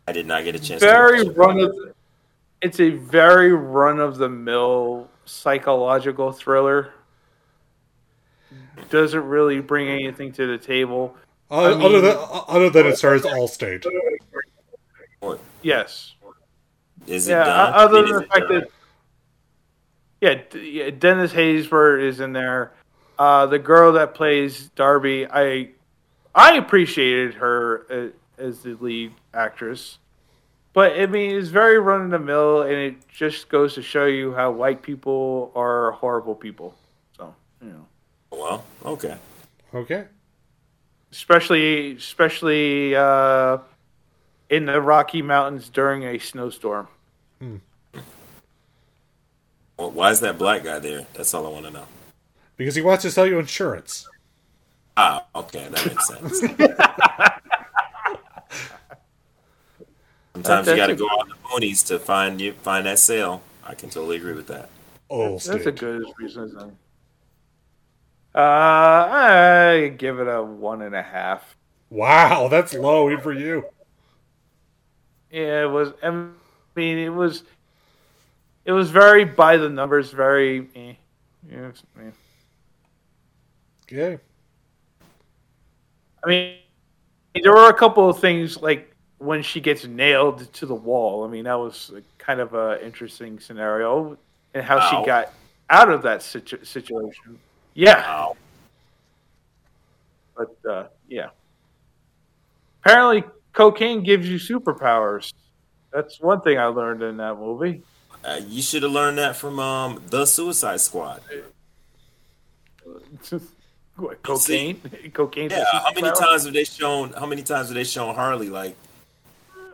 [0.08, 0.80] I did not get a chance.
[0.80, 1.38] Very to watch it.
[1.38, 1.76] run of.
[2.62, 6.94] It's a very run of the mill psychological thriller.
[8.90, 11.16] Doesn't really bring anything to the table.
[11.50, 12.16] Uh, I other than
[12.48, 13.84] other than it stars Allstate.
[15.62, 16.14] Yes.
[17.06, 17.44] Is it Yeah.
[17.44, 17.72] done?
[17.72, 18.60] o- Other Is than the fact done?
[18.60, 18.70] that.
[20.54, 22.72] Yeah, yeah, Dennis Haysbert is in there.
[23.18, 25.70] Uh, the girl that plays Darby, I
[26.34, 29.98] I appreciated her uh, as the lead actress,
[30.72, 34.06] but I mean it's very run of the mill, and it just goes to show
[34.06, 36.74] you how white people are horrible people.
[37.16, 37.86] So you know,
[38.38, 39.16] Well, okay.
[39.74, 40.04] Okay.
[41.12, 43.58] especially especially uh,
[44.50, 46.88] in the Rocky Mountains during a snowstorm.
[49.76, 51.06] Well, why is that black guy there?
[51.14, 51.86] That's all I want to know.
[52.56, 54.08] Because he wants to sell you insurance.
[54.96, 56.38] Ah, okay, that makes sense.
[60.34, 62.86] Sometimes you That's got to a- go out in the boonies to find you find
[62.86, 63.42] that sale.
[63.64, 64.68] I can totally agree with that.
[65.10, 66.76] Oh, That's a good reason.
[68.34, 68.42] Then.
[68.42, 71.56] Uh, I give it a one and a half.
[71.90, 73.64] Wow, that's low even for you.
[75.30, 75.92] Yeah, it was.
[76.02, 77.44] I mean, it was.
[78.64, 80.68] It was very by the numbers, very.
[80.74, 80.94] Eh.
[81.50, 82.10] Yeah, it's- eh.
[83.82, 84.18] Okay.
[86.24, 86.56] I mean,
[87.42, 91.24] there were a couple of things like when she gets nailed to the wall.
[91.24, 94.16] I mean, that was kind of a interesting scenario,
[94.54, 94.90] and how Ow.
[95.00, 95.30] she got
[95.68, 97.38] out of that situ- situation.
[97.74, 98.36] Yeah, Wow.
[100.36, 101.30] but uh, yeah.
[102.84, 105.32] Apparently, cocaine gives you superpowers.
[105.92, 107.82] That's one thing I learned in that movie.
[108.24, 111.20] Uh, you should have learned that from um, the Suicide Squad.
[113.96, 114.80] what, cocaine?
[115.12, 116.18] Cocaine's a Yeah, how many superpower?
[116.18, 117.12] times have they shown?
[117.12, 118.76] How many times have they shown Harley like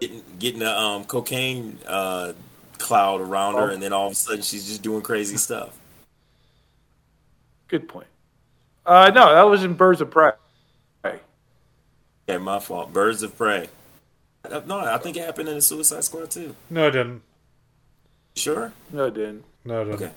[0.01, 2.33] getting getting a um, cocaine uh,
[2.79, 3.75] cloud around her, Oh.
[3.75, 5.77] and then all of a sudden she's just doing crazy stuff?
[7.71, 8.09] Good point.
[8.85, 10.33] Uh, no, that was in Birds of Prey.
[11.05, 12.93] Okay, my fault.
[12.93, 13.69] Birds of Prey.
[14.45, 16.55] Uh, No, I think it happened in the Suicide Squad too.
[16.69, 17.23] No, it didn't.
[18.37, 18.73] Sure.
[18.93, 19.45] No, it didn't.
[19.65, 20.03] No, it didn't.
[20.03, 20.13] Okay.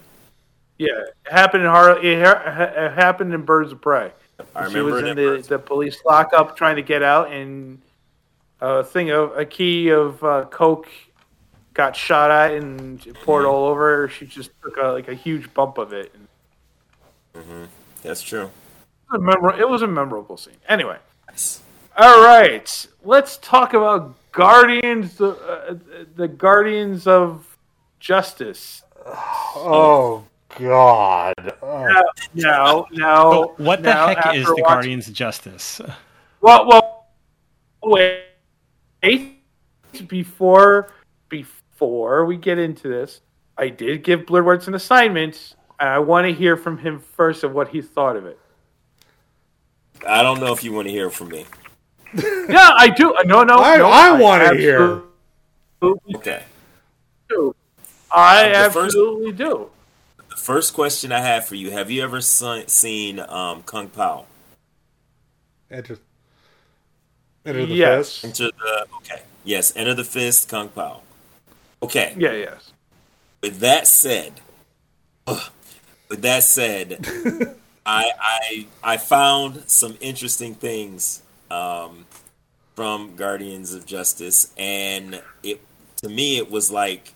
[0.78, 0.90] Yeah,
[1.26, 4.12] it happened in Har- it, ha- ha- it happened in Birds of Prey.
[4.56, 7.32] I she remember was it in in the, the police lockup trying to get out,
[7.32, 7.82] and
[8.62, 10.88] a thing of a key of uh, coke
[11.74, 14.08] got shot at and it poured all over her.
[14.10, 16.12] She just took a, like a huge bump of it.
[16.14, 16.28] And
[18.04, 18.44] That's true.
[18.46, 18.52] it,
[19.12, 20.58] was a memor- it was a memorable scene.
[20.68, 20.98] Anyway,
[21.98, 25.76] all right, let's talk about Guardians, the, uh,
[26.16, 27.58] the Guardians of
[28.00, 28.84] Justice.
[29.06, 30.26] Oh
[30.60, 31.34] God.
[31.62, 32.04] Oh.
[32.34, 35.82] Now, now, So what the heck is the watching- Guardians of Justice?
[36.42, 37.08] Well, well,
[37.84, 39.40] wait.
[40.08, 40.92] Before
[41.30, 43.22] before we get into this,
[43.58, 47.44] I did give Blurred Words an assignment, and I want to hear from him first
[47.44, 48.40] of what he thought of it.
[50.08, 51.46] I don't know if you want to hear from me.
[52.48, 53.14] Yeah, I do.
[53.26, 55.02] No, no, I- no, I wanna hear.
[56.16, 56.44] Okay.
[57.28, 57.54] do.
[58.12, 59.70] I The first- absolutely do.
[60.30, 64.26] The first question I have for you: Have you ever se- seen um, Kung Pao?
[65.70, 65.98] Enter,
[67.46, 68.20] enter the Yes.
[68.20, 68.26] fist.
[68.42, 69.22] Enter the okay.
[69.44, 71.02] Yes, Enter the Fist, Kung Pao.
[71.82, 72.14] Okay.
[72.18, 72.72] Yeah, yes.
[73.42, 74.40] With that said,
[75.28, 75.52] ugh,
[76.14, 77.04] with that said,
[77.88, 82.06] I I I found some interesting things um,
[82.76, 85.60] from Guardians of Justice, and it
[86.04, 87.16] to me it was like,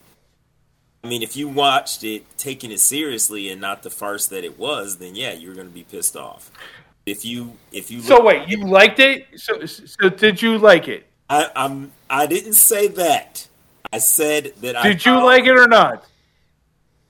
[1.04, 4.58] I mean, if you watched it taking it seriously and not the farce that it
[4.58, 6.50] was, then yeah, you're going to be pissed off.
[7.06, 9.28] If you if you So wait, you liked it?
[9.36, 11.06] So, so did you like it?
[11.30, 13.48] I, I'm I didn't say that.
[13.94, 16.04] I said that I Did you like it or not?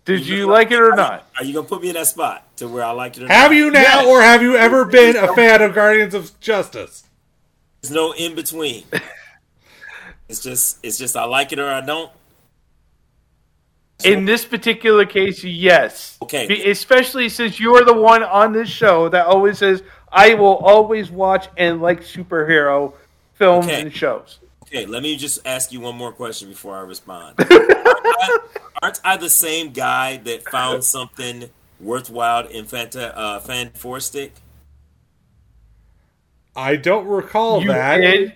[0.08, 1.28] Did you like it or not?
[1.38, 3.32] Are you gonna put me in that spot to where I like it or not?
[3.36, 3.58] Have not?
[3.58, 4.08] you now, Yes.
[4.08, 7.04] or have you ever been a fan of Guardians of Justice?
[7.82, 8.86] There's no in between.
[10.30, 12.10] it's just it's just I like it or I don't.
[14.06, 16.18] In this particular case, yes.
[16.22, 16.48] Okay.
[16.48, 21.10] Be- especially since you're the one on this show that always says, I will always
[21.12, 22.94] watch and like superhero
[23.34, 23.82] films Okay.
[23.82, 24.40] and shows.
[24.68, 27.36] Okay, let me just ask you one more question before I respond.
[27.40, 28.38] aren't, I,
[28.82, 31.50] aren't I the same guy that found something
[31.80, 34.34] worthwhile in Fanta, uh, Fan Four Stick?
[36.56, 37.98] I don't recall you that.
[37.98, 38.30] did.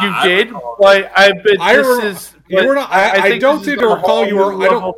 [0.00, 2.34] You I- I did, but I bet I this re- is.
[2.48, 4.96] you were not- I- I think don't seem to recall you were- I don't-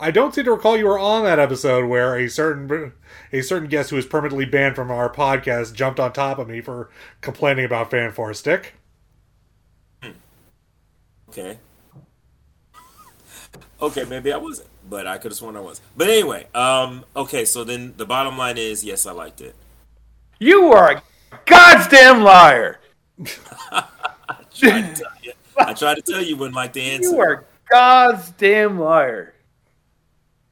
[0.00, 2.92] I don't seem to recall you were on that episode where a certain
[3.32, 6.60] a certain guest who was permanently banned from our podcast jumped on top of me
[6.60, 6.88] for
[7.20, 8.74] complaining about Fan Four Stick.
[11.30, 11.58] Okay.
[13.80, 15.80] Okay, maybe I wasn't, but I could have sworn I was.
[15.96, 19.54] But anyway, um, okay, so then the bottom line is yes, I liked it.
[20.40, 21.02] You are a
[21.46, 22.80] goddamn liar.
[24.54, 27.08] Tried to tell you- I tried to tell you wouldn't like the answer.
[27.10, 29.34] You are a goddamn liar.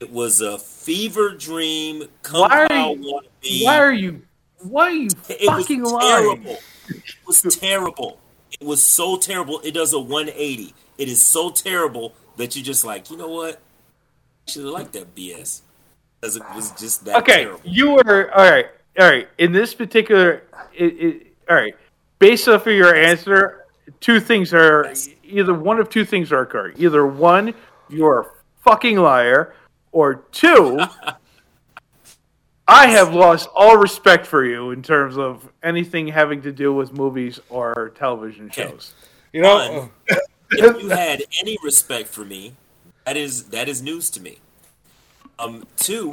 [0.01, 2.05] It was a fever dream.
[2.23, 3.20] Come Why are you-.
[3.65, 4.23] Why are you?
[4.61, 6.43] Why are you It was fucking lying?
[6.44, 6.59] terrible.
[6.89, 8.20] It was terrible.
[8.61, 9.61] It was so terrible.
[9.61, 10.74] It does a 180.
[10.99, 13.57] It is so terrible that you just like, you know what?
[13.57, 15.61] I should have liked that BS.
[16.20, 17.61] Because it was just that Okay, terrible.
[17.65, 18.66] you were all right.
[18.99, 19.28] All right.
[19.39, 20.43] In this particular,
[20.74, 21.74] it, it, all right.
[22.19, 23.66] Based off of your answer,
[24.01, 24.91] two things are
[25.23, 26.77] either one of two things are occurring.
[26.78, 27.53] Either one,
[27.91, 28.27] you're a
[28.65, 29.55] fucking liar,
[29.93, 30.81] or two,
[32.68, 36.93] I have lost all respect for you in terms of anything having to do with
[36.93, 38.62] movies or television Okay.
[38.62, 38.93] shows.
[39.32, 40.18] You know, One.
[40.51, 42.55] if you had any respect for me,
[43.05, 44.38] that is that is news to me.
[45.38, 46.12] Um, two,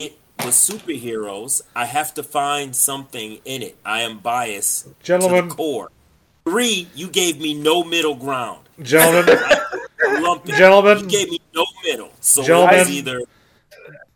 [0.00, 1.62] it was superheroes.
[1.76, 3.76] I have to find something in it.
[3.84, 5.48] I am biased to Gentlemen.
[5.48, 5.90] the core.
[6.44, 8.68] Three, you gave me no middle ground.
[8.82, 9.38] gentlemen,
[10.46, 10.98] Gentlemen.
[11.00, 12.10] you gave me no middle.
[12.20, 12.78] So it Gentlemen.
[12.80, 13.20] was either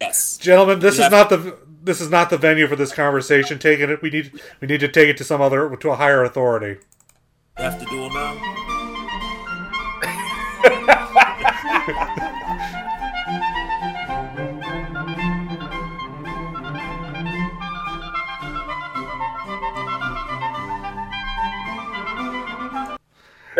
[0.00, 0.38] yes.
[0.38, 3.58] gentlemen, this You is not the this is not the venue for this conversation.
[3.58, 6.24] Taking it, we need we need to take it to some other to a higher
[6.24, 6.80] authority.
[7.58, 8.56] You have to do it now.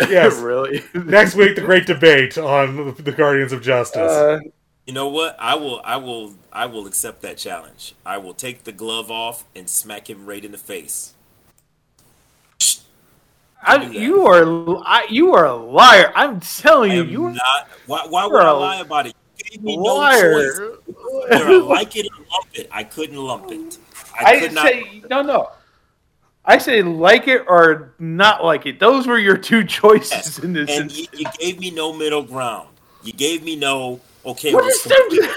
[0.08, 0.36] Yes.
[0.40, 0.84] really?
[0.94, 4.12] Next week, the great debate on the Guardians of Justice.
[4.12, 4.40] Uh,
[4.86, 5.36] You know what?
[5.40, 5.80] I will.
[5.84, 6.34] I will.
[6.52, 7.94] I will accept that challenge.
[8.04, 11.12] I will take the glove off and smack him right in the face.
[13.62, 16.12] I, you are I, you are a liar.
[16.14, 17.68] I'm telling you, you are not.
[17.86, 19.14] Why, why would I lie about it?
[19.38, 20.32] You gave me a no liar.
[20.34, 20.60] choice.
[21.64, 22.68] Like it or lump it.
[22.70, 23.78] I couldn't lump it.
[24.18, 24.66] I, I could not.
[24.66, 25.50] say no, no.
[26.44, 28.78] I say like it or not like it.
[28.78, 30.38] Those were your two choices Yes.
[30.38, 30.70] in this.
[30.70, 32.68] And you, you gave me no middle ground.
[33.02, 34.00] You gave me no.
[34.26, 35.30] Okay, it was, complete,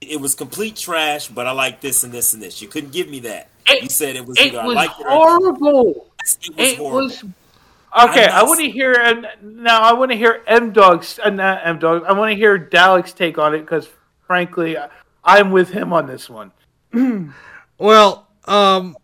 [0.00, 2.62] it was complete trash, but I like this and this and this.
[2.62, 3.48] You couldn't give me that.
[3.66, 6.06] It- you said it was It either I was like it or horrible.
[6.20, 7.02] it was It horrible.
[7.02, 8.26] was okay.
[8.26, 9.80] I'm I want to hear and now.
[9.82, 12.04] I want to hear M Dog's uh, not M Dog.
[12.04, 13.88] I want to hear Dalek's take on it because,
[14.26, 14.88] frankly, I-
[15.24, 16.52] I'm with him on this one.
[17.78, 18.96] Well, um,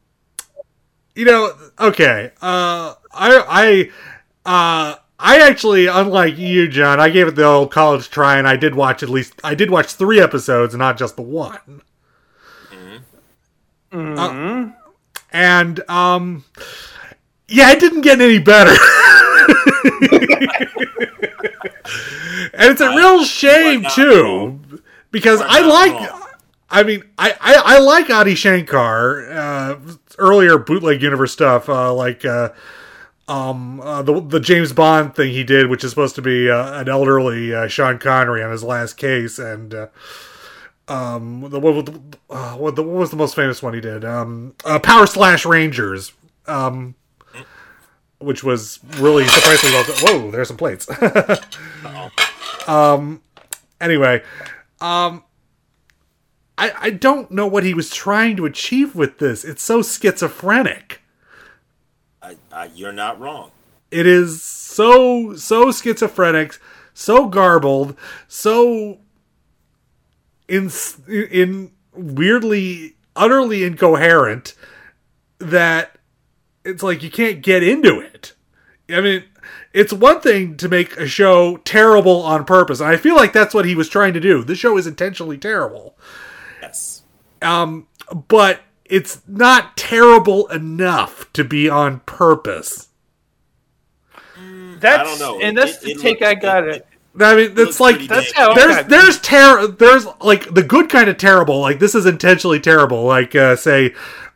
[1.15, 2.31] you know, okay.
[2.41, 3.91] Uh, I,
[4.47, 8.49] I, uh, I actually, unlike you, John, I gave it the old college try, and
[8.49, 11.83] I did watch at least, I did watch three episodes, not just the one.
[13.93, 14.71] Uh,
[15.31, 16.45] and, um,
[17.47, 18.71] yeah, it didn't get any better.
[22.55, 24.59] and it's a real shame too,
[25.13, 26.11] because I like.
[26.69, 29.79] I mean, I, I, I like Adi Shankar, uh,
[30.19, 32.49] earlier bootleg universe stuff, uh, like uh,
[33.33, 36.81] um, uh, the the James Bond thing he did, which is supposed to be uh,
[36.81, 39.87] an elderly uh, Sean Connery on his last case, and uh,
[40.87, 41.89] um, the, what,
[42.29, 44.05] uh, what, the, what was the most famous one he did?
[44.05, 46.13] Um, uh, Power Slash Rangers,
[46.47, 46.95] um,
[48.19, 49.85] which was really surprisingly well.
[50.01, 50.87] Whoa, there's some plates.
[52.69, 53.23] um,
[53.81, 54.23] anyway,
[54.81, 55.25] um.
[56.59, 59.43] I, I don't know what he was trying to achieve with this.
[59.43, 61.02] It's so schizophrenic.
[62.23, 63.51] I, I, you're not wrong.
[63.91, 66.59] It is so so schizophrenic,
[66.95, 67.97] so garbled,
[68.29, 68.99] so
[70.49, 70.71] in
[71.09, 74.55] in weirdly utterly incoherent
[75.39, 75.99] that
[76.65, 78.33] it's like you can't get into it.
[78.89, 79.25] I mean,
[79.73, 83.55] it's one thing to make a show terrible on purpose, and I feel like that's
[83.55, 84.43] what he was trying to do.
[84.43, 85.97] The show is intentionally terrible.
[86.61, 87.03] Yes.
[87.43, 87.89] Um,
[88.29, 88.61] but
[88.93, 92.89] it's not terrible enough to be on purpose.
[94.79, 95.41] That's I don't know.
[95.41, 96.87] and that's It- the it take looked- I got it- it.
[97.21, 98.89] I mean, it's like pretty That's dang how there's okay.
[98.89, 99.67] there's terror.
[99.67, 101.61] There's like the good kind of terrible.
[101.61, 103.05] Like this is intentionally terrible.
[103.05, 103.95] Like uh, say,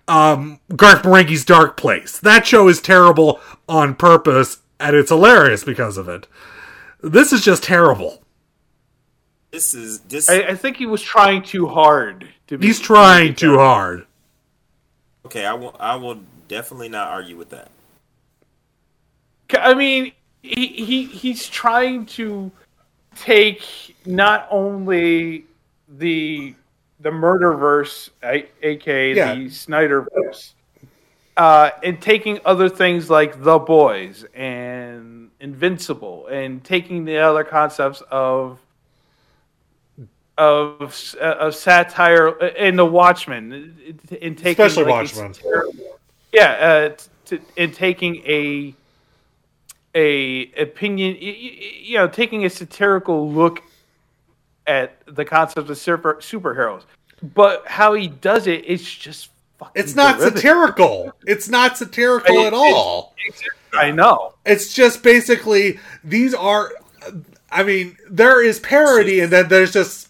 [0.08, 2.18] um, Garth Marenghi's Dark Place.
[2.18, 6.26] That show is terrible on purpose, and it's hilarious because of it.
[7.02, 8.22] This is just terrible.
[9.52, 10.28] This is this.
[10.28, 12.66] I, I think he was trying too hard to be.
[12.66, 14.05] He's trying too hard.
[15.26, 15.76] Okay, I will.
[15.78, 17.70] I will definitely not argue with that.
[19.52, 20.12] I mean,
[20.42, 22.50] he, he he's trying to
[23.16, 23.62] take
[24.06, 25.44] not only
[25.88, 26.54] the
[27.00, 29.34] the murderverse, a- aka Yeah.
[29.34, 30.52] the Snyderverse,
[31.36, 38.02] uh, and taking other things like The Boys and Invincible, and taking the other concepts
[38.10, 38.58] of
[40.38, 43.52] of uh, of satire uh, in The Watchmen,
[44.12, 45.34] uh, in taking Especially like, Watchmen.
[46.32, 46.50] yeah,
[46.92, 48.74] uh, t- and taking a
[49.94, 53.62] a opinion, y- y- you know, taking a satirical look
[54.66, 56.82] at the concept of super superheroes,
[57.34, 59.82] but how he does it, it's just fucking.
[59.82, 60.36] It's not terrific.
[60.38, 61.12] satirical.
[61.26, 63.14] It's not satirical It- at all.
[63.72, 64.34] I know.
[64.44, 66.72] It's just basically these are.
[67.50, 70.05] I mean, there is parody, and then there's just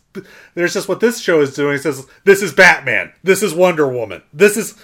[0.55, 1.77] there's just what this show is doing.
[1.77, 4.75] It says this is Batman, this is Wonder Woman, this is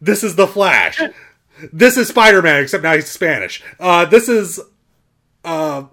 [0.00, 1.00] this is the Flash,
[1.72, 3.62] this is Spider Man, except now he's Spanish.
[3.78, 4.60] Uh, this is
[5.44, 5.84] uh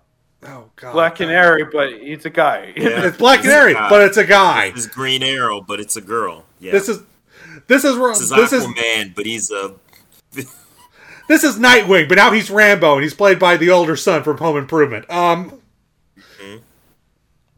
[0.44, 2.74] oh god, Black Canary, but he's a guy.
[2.76, 3.04] Yeah.
[3.08, 4.72] It's Black Canary, but it's a guy.
[4.72, 6.46] This is Green Arrow, but it's a girl.
[6.60, 6.72] Yeah.
[6.72, 7.02] This is
[7.68, 9.76] this is This is this is Aquaman, but he's a.
[11.28, 14.38] this is Nightwing, but now he's Rambo, and he's played by the older son from
[14.38, 15.10] Home Improvement.
[15.10, 15.59] Um,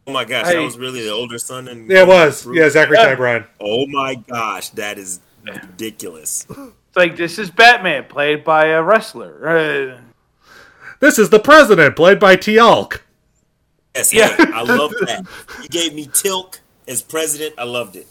[0.08, 0.56] Oh my gosh, Hey.
[0.56, 1.68] that was really the older son.
[1.68, 3.06] And yeah, it was yeah, Zachary Yeah.
[3.08, 3.46] Ty Bryan.
[3.60, 6.46] Oh my gosh, that is ridiculous.
[6.50, 9.48] It's like this is Batman played by a wrestler.
[9.98, 10.02] Uh,
[11.00, 13.00] This is the president, played by Teal'c.
[13.96, 14.36] Yes, Yeah.
[14.36, 15.26] hey, I love that.
[15.62, 17.56] You gave me Teal'c as president.
[17.58, 18.08] I loved it.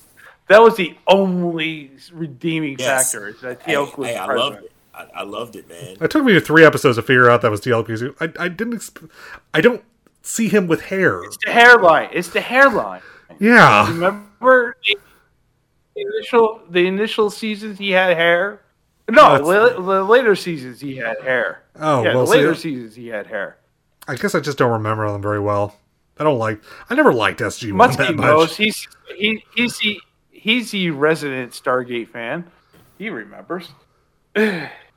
[0.48, 3.12] that was the only redeeming Yes.
[3.12, 3.28] factor.
[3.28, 4.72] Is that Hey, Teal'c was hey, I loved it.
[4.94, 5.96] I, I loved it, man.
[6.00, 8.74] It took me three episodes to figure out that was Teal'c because I, I didn't.
[8.74, 9.08] Exp-
[9.54, 9.82] I don't
[10.22, 11.22] see him with hair.
[11.24, 12.10] It's the hairline.
[12.12, 13.02] It's the hairline.
[13.38, 14.96] Yeah, Remember the
[15.96, 18.60] initial the initial seasons he had hair.
[19.08, 21.62] No, the, the later seasons he had hair.
[21.76, 23.56] Oh, yeah, well, the later seasons he had hair.
[24.06, 25.76] I guess I just don't remember them very well.
[26.18, 26.60] I don't like.
[26.90, 28.26] I never liked SG One that much.
[28.26, 28.86] knows he's
[29.16, 32.44] he, he's the he's the resident Stargate fan.
[32.98, 33.68] He remembers.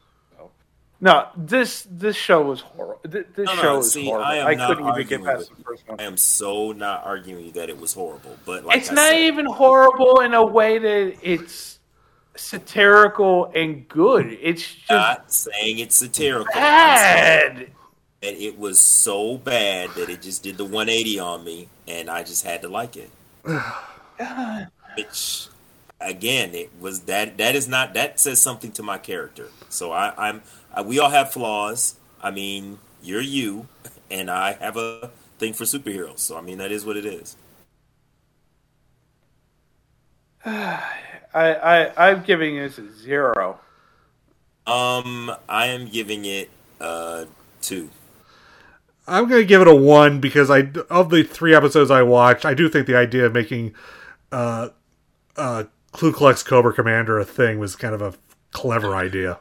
[1.04, 3.02] no, this this show was horrible.
[3.04, 4.26] This No, no, show see, horrible.
[4.26, 6.00] I I, couldn't even get past the first one.
[6.00, 9.20] I am so not arguing that it was horrible, but like it's I not said,
[9.20, 11.80] even horrible in a way that it's
[12.38, 14.38] satirical and good.
[14.42, 16.54] It's just not saying it's satirical.
[16.54, 17.72] Bad.
[18.22, 22.24] that it was so bad that it just did the 180 on me, and I
[22.24, 23.10] just had to like it.
[23.44, 24.70] God.
[24.98, 25.50] Which,
[26.00, 27.38] again, it was that.
[27.38, 27.94] That is not.
[27.94, 29.50] That says something to my character.
[29.68, 30.44] So I, I'm.
[30.74, 31.96] I, we all have flaws.
[32.22, 33.68] I mean, you're you,
[34.10, 36.20] and I have a thing for superheroes.
[36.20, 37.36] So I mean, that is what it is.
[40.46, 40.92] I,
[41.34, 43.60] I I'm giving this a zero.
[44.66, 47.26] Um, I am giving it uh
[47.62, 47.90] two.
[49.08, 52.54] I'm gonna give it a one because I of the three episodes I watched, I
[52.54, 53.74] do think the idea of making
[54.32, 54.70] uh,
[55.36, 58.14] uh, Ku Klux Cobra Commander a thing was kind of a
[58.52, 59.40] clever idea.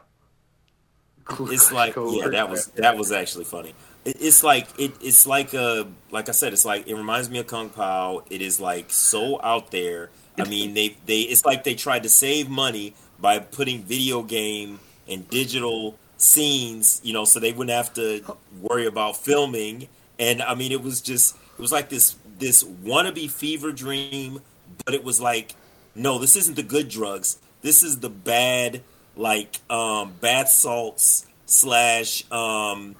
[1.29, 3.73] It's like yeah that was that was actually funny.
[4.05, 7.39] It, it's like it, it's like uh like i said it's like it reminds me
[7.39, 8.23] of kung pao.
[8.29, 10.09] It is like so out there.
[10.37, 14.79] I mean they they it's like they tried to save money by putting video game
[15.07, 19.87] and digital scenes you know so they wouldn't have to worry about filming.
[20.19, 24.41] And i mean it was just it was like this this wannabe fever dream
[24.85, 25.55] but it was like
[25.95, 27.39] no this isn't the good drugs.
[27.61, 28.81] This is the bad
[29.15, 32.95] like um bath salts slash um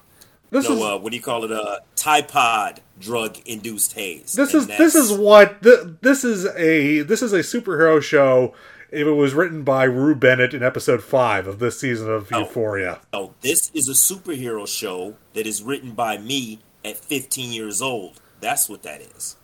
[0.52, 4.34] This no, is uh, what do you call it uh Tide Pod drug induced haze
[4.34, 8.54] this And is this is what th- this is a this is a superhero show.
[8.92, 12.42] If it was written by Rue Bennett in episode five of this season of Oh.
[12.42, 17.82] Euphoria, oh, this is a superhero show that is written by me at 15 years
[17.82, 19.36] old that's what that is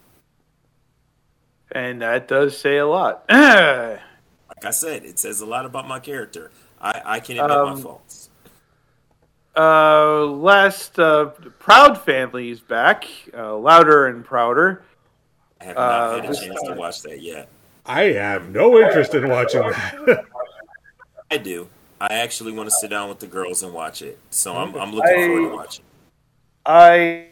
[1.71, 3.23] and that does say a lot.
[4.61, 6.51] like I said it says a lot about my character.
[6.81, 8.29] I I can admit my Um, faults.
[9.57, 11.25] Uh, last uh,
[11.59, 13.05] Proud Family is back,
[13.35, 14.83] uh, louder and prouder.
[15.59, 17.49] I have not uh, had a chance to watch that yet.
[17.85, 20.25] I have no interest in watching that.
[21.31, 21.67] I do.
[21.99, 24.17] I actually want to sit down with the girls and watch it.
[24.29, 25.85] So I'm I'm looking I- forward to watching
[26.65, 27.27] I,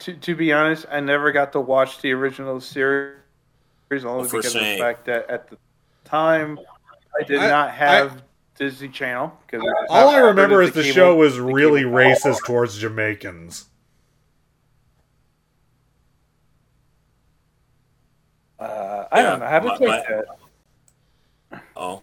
[0.00, 3.14] to, to be honest, I never got to watch the original series
[3.90, 5.56] only Oh, for because of the fact that at the
[6.12, 6.58] time
[7.18, 8.22] I did I- not have
[8.58, 9.32] Disney Channel.
[9.46, 13.66] Because All I remember is the cable- show was the really cable- racist towards Jamaicans.
[18.58, 20.04] Uh, I don't know how to Yeah, take my-
[21.50, 21.62] that.
[21.76, 22.02] oh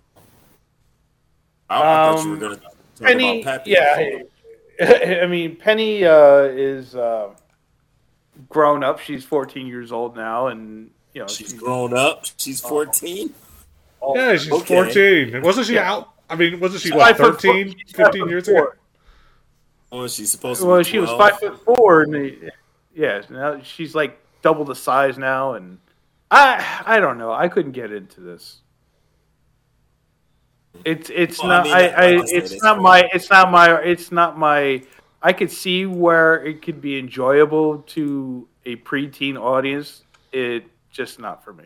[1.69, 4.19] I, I thought you were Um, gonna talk Penny, about Pappy yeah,
[5.23, 7.29] I mean Penny uh, is uh,
[8.49, 8.99] grown up.
[8.99, 12.25] She's 14 years old now, and you know She's grown up.
[12.37, 13.33] She's 14.
[14.01, 14.75] Oh, Yeah, she's okay.
[14.75, 15.41] 14.
[15.41, 15.91] Wasn't she Yeah.
[15.93, 16.13] out?
[16.29, 17.75] I mean, wasn't she, She's what, five 13, four.
[17.85, 18.57] She's five 15 foot years ago?
[18.59, 18.77] four.
[19.91, 21.19] Oh, she's supposed to Well, be she was 12.
[21.19, 22.51] five foot four, and the,
[22.93, 25.79] yeah, now she's like double the size now, and
[26.29, 27.33] I I don't know.
[27.33, 28.61] I couldn't get into this.
[30.85, 33.09] It's it's Well, I not mean, I, like I, I said, it's it's not my
[33.13, 34.83] it's not my it's not my.
[35.21, 40.03] I could see where it could be enjoyable to a preteen audience.
[40.31, 41.65] It just not for me.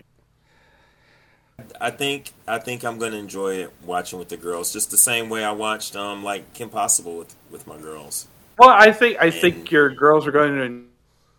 [1.81, 5.29] I think I think I'm gonna enjoy it watching with the girls, just the same
[5.29, 8.27] way I watched um like Kim Possible with with my girls.
[8.57, 10.83] Well, I think I think your girls are going to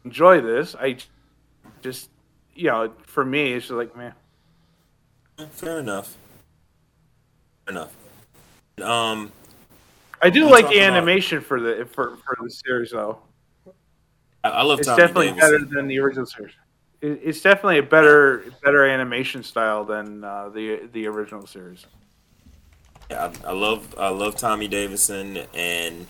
[0.05, 0.75] enjoy this.
[0.75, 0.97] I
[1.81, 2.11] just,
[2.55, 4.15] you know, for me, it's just like, man,
[5.53, 6.17] Fair enough.
[7.67, 7.95] Fair enough.
[8.83, 9.31] Um,
[10.21, 13.19] I do like the about- animation for the for for the series though.
[14.43, 15.41] I, I love It's Tommy definitely Davis.
[15.41, 16.53] better than the original series.
[17.05, 21.85] It, it's definitely a better better animation style than uh, the the original series.
[23.11, 26.07] Yeah, I, I love I love Tommy Davidson and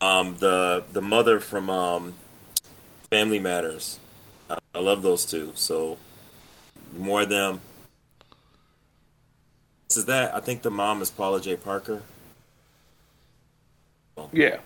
[0.00, 2.14] um the the mother from um
[3.10, 3.98] Family Matters.
[4.48, 5.50] I, I love those two.
[5.56, 5.98] So
[6.96, 7.60] more of them.
[9.88, 10.34] This is that.
[10.36, 12.02] I think the mom is Paula Jai Parker.
[14.32, 14.58] Yeah.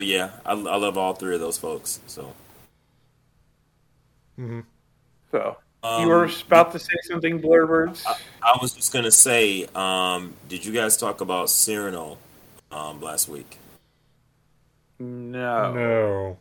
[0.00, 2.00] Yeah, I, I love all three of those folks.
[2.06, 2.34] So
[5.30, 8.04] So Um, you were about to say something, blurred words.
[8.42, 12.18] I was just gonna say, um, did you guys talk about Cyrano
[12.72, 13.58] um, last week?
[14.98, 16.38] No, No.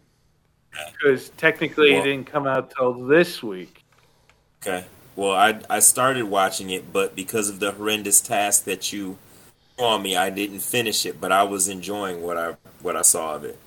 [0.91, 3.83] because technically Well- it didn't come out till this week.
[4.61, 4.85] Okay.
[5.15, 9.17] Well, I I started watching it, but because of the horrendous task that you
[9.75, 11.19] threw on me, I didn't finish it.
[11.21, 13.57] But I was enjoying what I what I saw of it.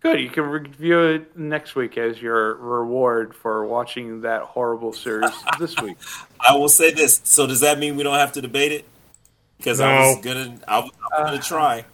[0.00, 5.32] Good, you can review it next week as your reward for watching that horrible series
[5.58, 5.96] this week.
[6.40, 7.20] I will say this.
[7.24, 8.84] So does that mean we don't have to debate it?
[9.56, 11.84] Because I was gonna I was, I was gonna try.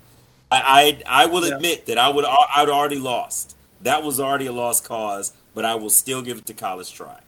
[0.50, 1.56] I I, I will Yeah.
[1.56, 3.56] admit that I would I'd already lost.
[3.80, 7.20] That was already a lost cause, but I will still give it to college try.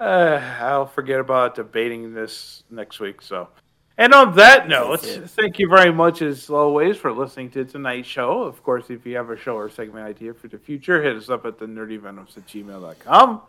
[0.00, 3.22] Uh, I'll forget about debating this next week.
[3.22, 3.48] So,
[3.96, 8.42] and on that note, thank you very much as always for listening to tonight's show.
[8.42, 11.28] Of course, if you have a show or segment idea for the future, hit us
[11.30, 13.42] up at the nerdykvenoms at gmail.com.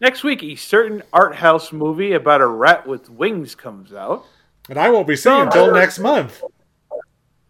[0.00, 4.24] Next week, a certain art house movie about a rat with wings comes out.
[4.68, 6.42] And I won't be seeing you until next month.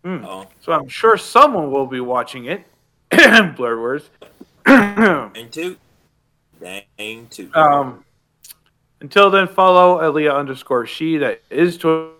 [0.04, 2.64] Oh, So I'm sure someone will be watching it.
[3.56, 4.10] Blurred words.
[4.66, 5.78] dang toot,
[6.60, 7.50] dang two.
[7.54, 8.04] Um,
[9.04, 11.18] until then, follow Aaliyah underscore she.
[11.18, 12.16] That is Tw-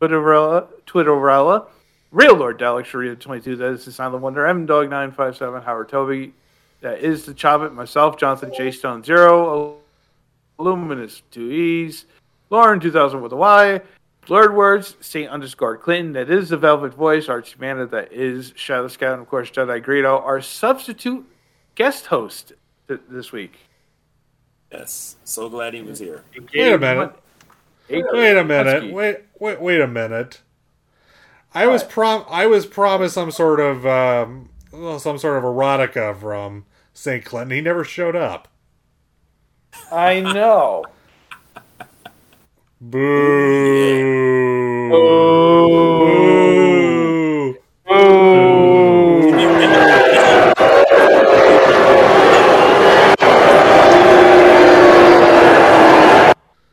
[0.00, 1.68] Twitterella.
[2.10, 3.54] Real Lord Dalek Sharita 22.
[3.54, 4.44] That is the Silent Wonder.
[4.44, 5.62] M Dog 957.
[5.62, 6.32] Howard Toby.
[6.80, 7.72] That is the Chobbit.
[7.72, 9.76] Myself, Jonathan J Stone Zero.
[10.58, 12.06] Luminous 2 E's.
[12.50, 13.80] Lauren 2000 with a Y.
[14.26, 16.14] Blurred Words, Saint underscore Clinton.
[16.14, 17.28] That is the Velvet Voice.
[17.28, 17.86] Archie Mana.
[17.86, 19.12] That is Shadow Scout.
[19.12, 20.20] And of course, Jedi Greedo.
[20.20, 21.24] Our substitute
[21.76, 22.52] guest host
[22.88, 23.65] th- this week.
[24.72, 26.22] Yes, so glad he was here.
[26.54, 27.12] Wait a minute.
[27.88, 28.92] Wait a minute.
[28.92, 30.40] Wait, wait, wait a minute.
[31.54, 32.24] I was prom.
[32.28, 34.50] I was promised some sort of um,
[34.98, 37.24] some sort of erotica from St.
[37.24, 37.54] Clinton.
[37.56, 38.48] He never showed up.
[39.90, 40.84] I know.
[42.80, 44.90] Boo.
[44.90, 47.56] Boo.
[47.86, 49.26] Boo.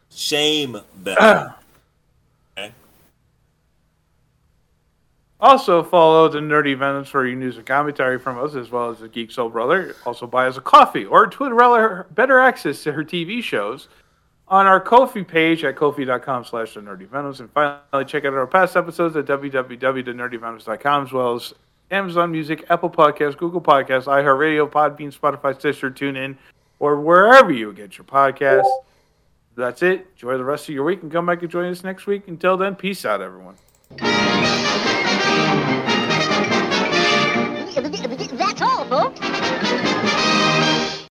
[0.09, 1.11] Shame, Beth.
[5.43, 8.99] Also, follow the Nerdy Venoms for your news and commentary from us, as well as
[8.99, 9.93] the Geek Soul Brother.
[10.05, 13.89] Also, buy us a coffee or Twitterella better access to her TV shows
[14.47, 17.41] on our Kofi page at kofi.com slash the Nerdy Venoms.
[17.41, 21.53] And finally, check out our past episodes at www.nerdykvenoms.com, as well as
[21.91, 26.37] Amazon Music, Apple Podcasts, Google Podcasts, iHeartRadio, Podbean, Spotify, Stitcher, TuneIn,
[26.79, 28.71] or wherever you get your podcasts.
[29.55, 30.07] That's it.
[30.13, 32.27] Enjoy the rest of your week and come back and join us next week.
[32.27, 33.55] Until then, peace out, everyone.